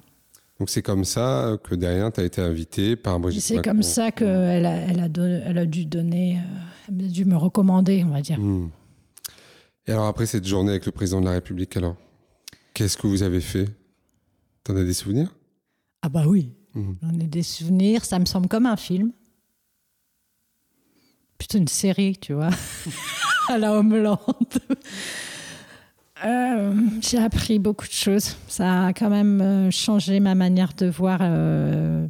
[0.60, 4.12] Donc c'est comme ça que derrière, tu as été invité par Brigitte C'est comme ça
[4.12, 5.08] qu'elle a, elle a,
[5.46, 6.58] elle a dû donner, euh,
[6.88, 8.40] elle a dû me recommander, on va dire.
[8.40, 8.70] Hmm.
[9.88, 11.96] Et alors après cette journée avec le président de la République, alors,
[12.74, 13.70] qu'est-ce que vous avez fait?
[14.64, 15.36] T'en as des souvenirs?
[16.02, 16.52] Ah bah oui.
[16.74, 16.98] Mhm.
[17.02, 19.12] J'en ai des souvenirs, ça me semble comme un film.
[21.38, 22.50] Plutôt une série, tu vois,
[23.50, 24.20] à la Homeland.
[26.26, 28.38] Euh, j'ai appris beaucoup de choses.
[28.48, 32.08] Ça a quand même euh, changé ma manière de voir euh,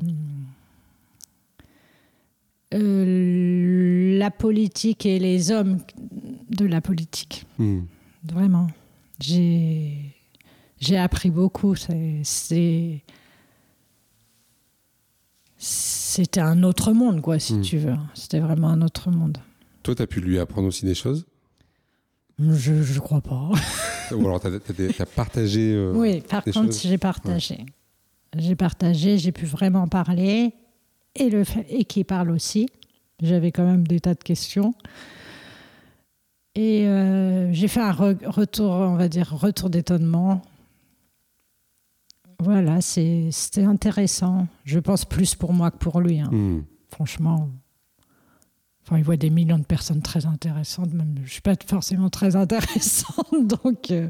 [2.73, 5.79] la politique et les hommes
[6.49, 7.45] de la politique.
[7.59, 7.85] Mhm.
[8.31, 8.67] Vraiment.
[9.19, 10.13] J'ai
[10.97, 11.75] appris beaucoup.
[11.75, 12.21] C'est
[15.65, 17.61] c'était un autre monde, quoi, si hmm.
[17.61, 17.95] tu veux.
[18.13, 19.37] C'était vraiment un autre monde.
[19.81, 21.25] Toi, tu as pu lui apprendre aussi des choses?
[22.37, 23.49] Je ne crois pas.
[24.11, 25.73] Ou alors, tu as, partagé.
[25.73, 27.65] Euh, oui, par contre, j'ai partagé.
[28.37, 30.53] J'ai partagé, j'ai pu vraiment parler,
[31.15, 32.67] et, le, et qui parle aussi.
[33.21, 34.73] J'avais quand même des tas de questions.
[36.55, 40.41] Et euh, j'ai fait un retour, on va dire, retour d'étonnement
[42.43, 44.47] voilà, c'était intéressant.
[44.65, 46.19] Je pense plus pour moi que pour lui.
[46.19, 46.29] Hein.
[46.31, 46.63] Hmm.
[46.89, 47.49] Franchement.
[48.85, 50.93] Enfin, il voit des millions de personnes très intéressantes.
[50.93, 53.27] Même, je ne suis pas forcément très intéressante.
[53.63, 54.09] Donc, euh,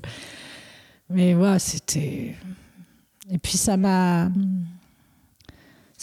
[1.10, 2.36] mais voilà, c'était.
[3.30, 4.32] Et puis ça m'a.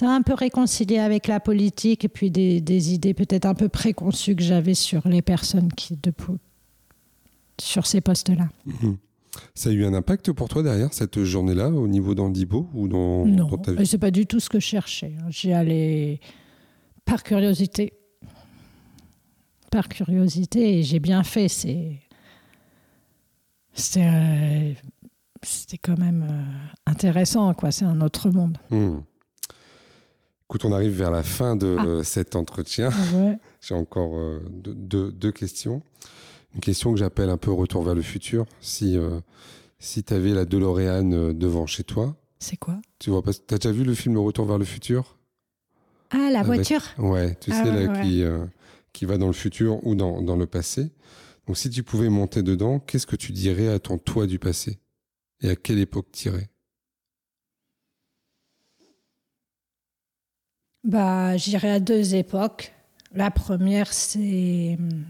[0.01, 3.69] Ça m'a un peu réconcilié avec la politique et puis des, idées peut-être un peu
[3.69, 5.99] préconçues que j'avais sur les personnes qui.
[7.61, 8.49] Sur ces postes-là.
[8.65, 8.95] Hmm.
[9.55, 13.27] Ça a eu un impact pour toi derrière cette journée-là au niveau d'Andibo ou dans,
[13.27, 13.87] non, dans ta vie?
[13.87, 15.13] c'est pas du tout ce que je cherchais.
[15.21, 15.27] Hein.
[15.29, 16.19] J'y allais
[17.05, 17.93] par curiosité.
[19.71, 21.49] Par curiosité et j'ai bien fait.
[21.49, 22.01] C'est
[23.75, 24.73] c'était euh,
[25.43, 27.71] c'était quand même euh, intéressant quoi.
[27.71, 28.57] C'est un autre monde.
[28.71, 29.01] Hmm.
[30.51, 32.05] Écoute, on arrive vers la fin de ah.
[32.05, 32.91] cet entretien.
[33.61, 35.83] J'ai encore euh, deux questions
[36.55, 38.47] une question que j'appelle un peu retour vers le futur.
[38.61, 39.21] Si, euh,
[39.79, 42.17] si tu avais la DeLorean euh, devant chez toi.
[42.39, 42.81] C'est quoi?
[42.99, 45.17] Tu vois, as déjà vu le film Retour vers le futur?
[46.11, 48.45] Ah, la voiture Ouais, tu ah sais, là, Qui, euh,
[48.93, 50.91] qui va dans le futur ou dans, dans le passé.
[51.47, 54.81] Donc, si tu pouvais monter dedans, qu'est-ce que tu dirais à ton toi du passé?
[55.43, 56.49] Et à quelle époque tirer?
[60.85, 62.73] Bah, J'irai à deux époques.
[63.13, 65.05] La première, c'est hum,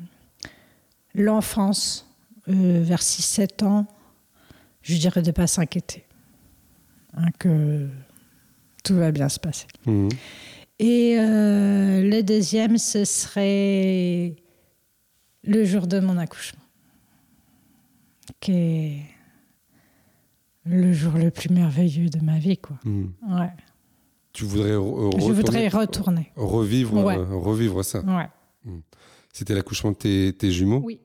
[1.14, 2.07] l'enfance,
[2.49, 3.87] euh, vers 6-7 ans.
[4.83, 6.05] Je dirais de ne pas s'inquiéter.
[7.14, 7.89] Hein, que
[8.85, 9.66] tout va bien se passer.
[9.87, 10.09] Mhm.
[10.79, 14.37] Et euh, le deuxième, ce serait
[15.45, 16.62] le jour de mon accouchement,
[18.41, 19.03] qui est
[20.64, 22.57] le jour le plus merveilleux de ma vie.
[22.57, 22.79] Quoi.
[22.85, 23.12] Mhm.
[23.29, 23.51] Ouais.
[24.33, 26.33] Tu voudrais re- Je voudrais retourner.
[26.37, 27.16] revivre, Ouais.
[27.18, 28.01] euh, revivre ça.
[28.05, 28.28] Ouais.
[29.33, 31.01] C'était l'accouchement de tes, tes jumeaux Oui,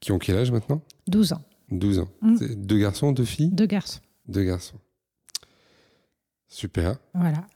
[0.00, 0.82] qui ont quel âge maintenant?
[1.08, 2.08] 12 ans, 12 ans.
[2.22, 2.36] Mm.
[2.38, 3.50] C'est Deux garçons, deux filles?
[3.50, 4.00] Deux garçons.
[4.28, 4.78] Deux garçons.
[6.48, 6.98] Super.
[7.14, 7.46] Voilà.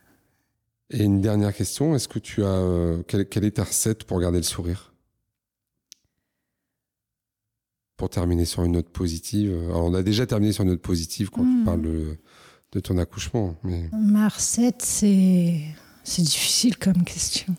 [0.91, 2.47] Et une dernière question, est-ce que tu as...
[2.49, 4.93] euh, quelle, quelle est ta recette pour garder le sourire?
[7.97, 9.53] Pour terminer sur une note positive.
[9.71, 11.59] Alors, on a déjà terminé sur une note positive quand Mm.
[11.61, 12.19] tu parles de,
[12.73, 13.57] de ton accouchement.
[13.63, 15.61] Mais Ma recette, c'est
[16.05, 17.55] c'est difficile comme question.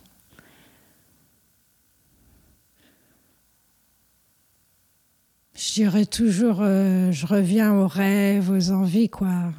[5.55, 9.51] Je dirais toujours, euh, je reviens aux rêves, aux envies, quoi,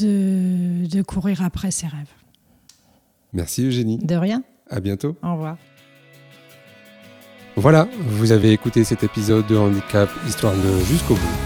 [0.00, 2.10] de, de courir après ses rêves.
[3.32, 3.98] merci Eugénie.
[3.98, 4.42] De rien.
[4.70, 5.16] À bientôt.
[5.22, 5.58] Au revoir.
[7.56, 11.45] Voilà, vous avez écouté cet épisode de Handicap Histoire de jusqu'au bout.